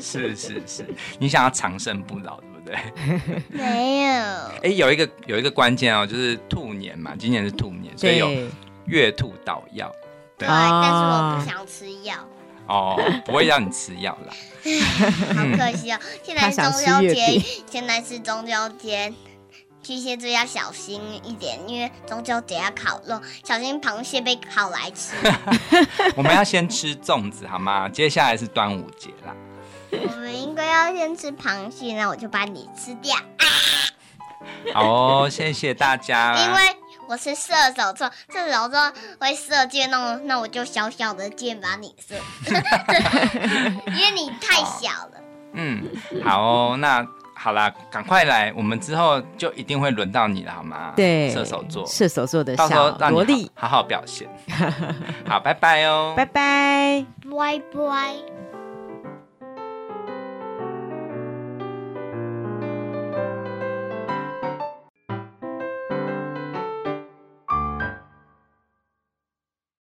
[0.00, 0.86] 是是是，
[1.18, 3.42] 你想要长生不老，对不对？
[3.50, 4.12] 没有，
[4.62, 8.48] 哎、有一个有一个关键哦，就是兔年嘛，今年是兔年，所以有对，
[8.86, 9.90] 月兔捣药。
[10.36, 12.16] 对但是我不想吃药，
[12.66, 14.34] 哦，不会让你吃药啦。
[15.36, 15.98] 好可惜哦。
[16.22, 17.38] 现在是中秋节
[17.70, 19.12] 现在是中秋节。
[19.80, 25.14] 巨蟹座要小心一点，因为中秋节要烤肉，小心螃蟹被烤来吃。
[26.16, 27.86] 我们要先吃粽子好吗？
[27.86, 29.34] 接下来是端午节啦。
[29.92, 33.14] 我们应该要先吃螃蟹，那我就把你吃掉。
[34.72, 36.34] 好哦，谢谢大家。
[36.34, 36.62] 因为
[37.08, 42.14] 我是射手座，射手座会射箭，那我那我就小小的箭把你射，
[43.92, 45.12] 因为你太小了。
[45.52, 45.84] 嗯，
[46.24, 50.92] 好哦，那好啦，赶快来，我们之后就一定会轮到你了，好吗？
[50.96, 54.28] 对，射手座，射手座的到时候小萝莉，好好好表现。
[55.28, 57.04] 好，拜拜哦，拜拜。
[57.30, 58.53] 拜拜。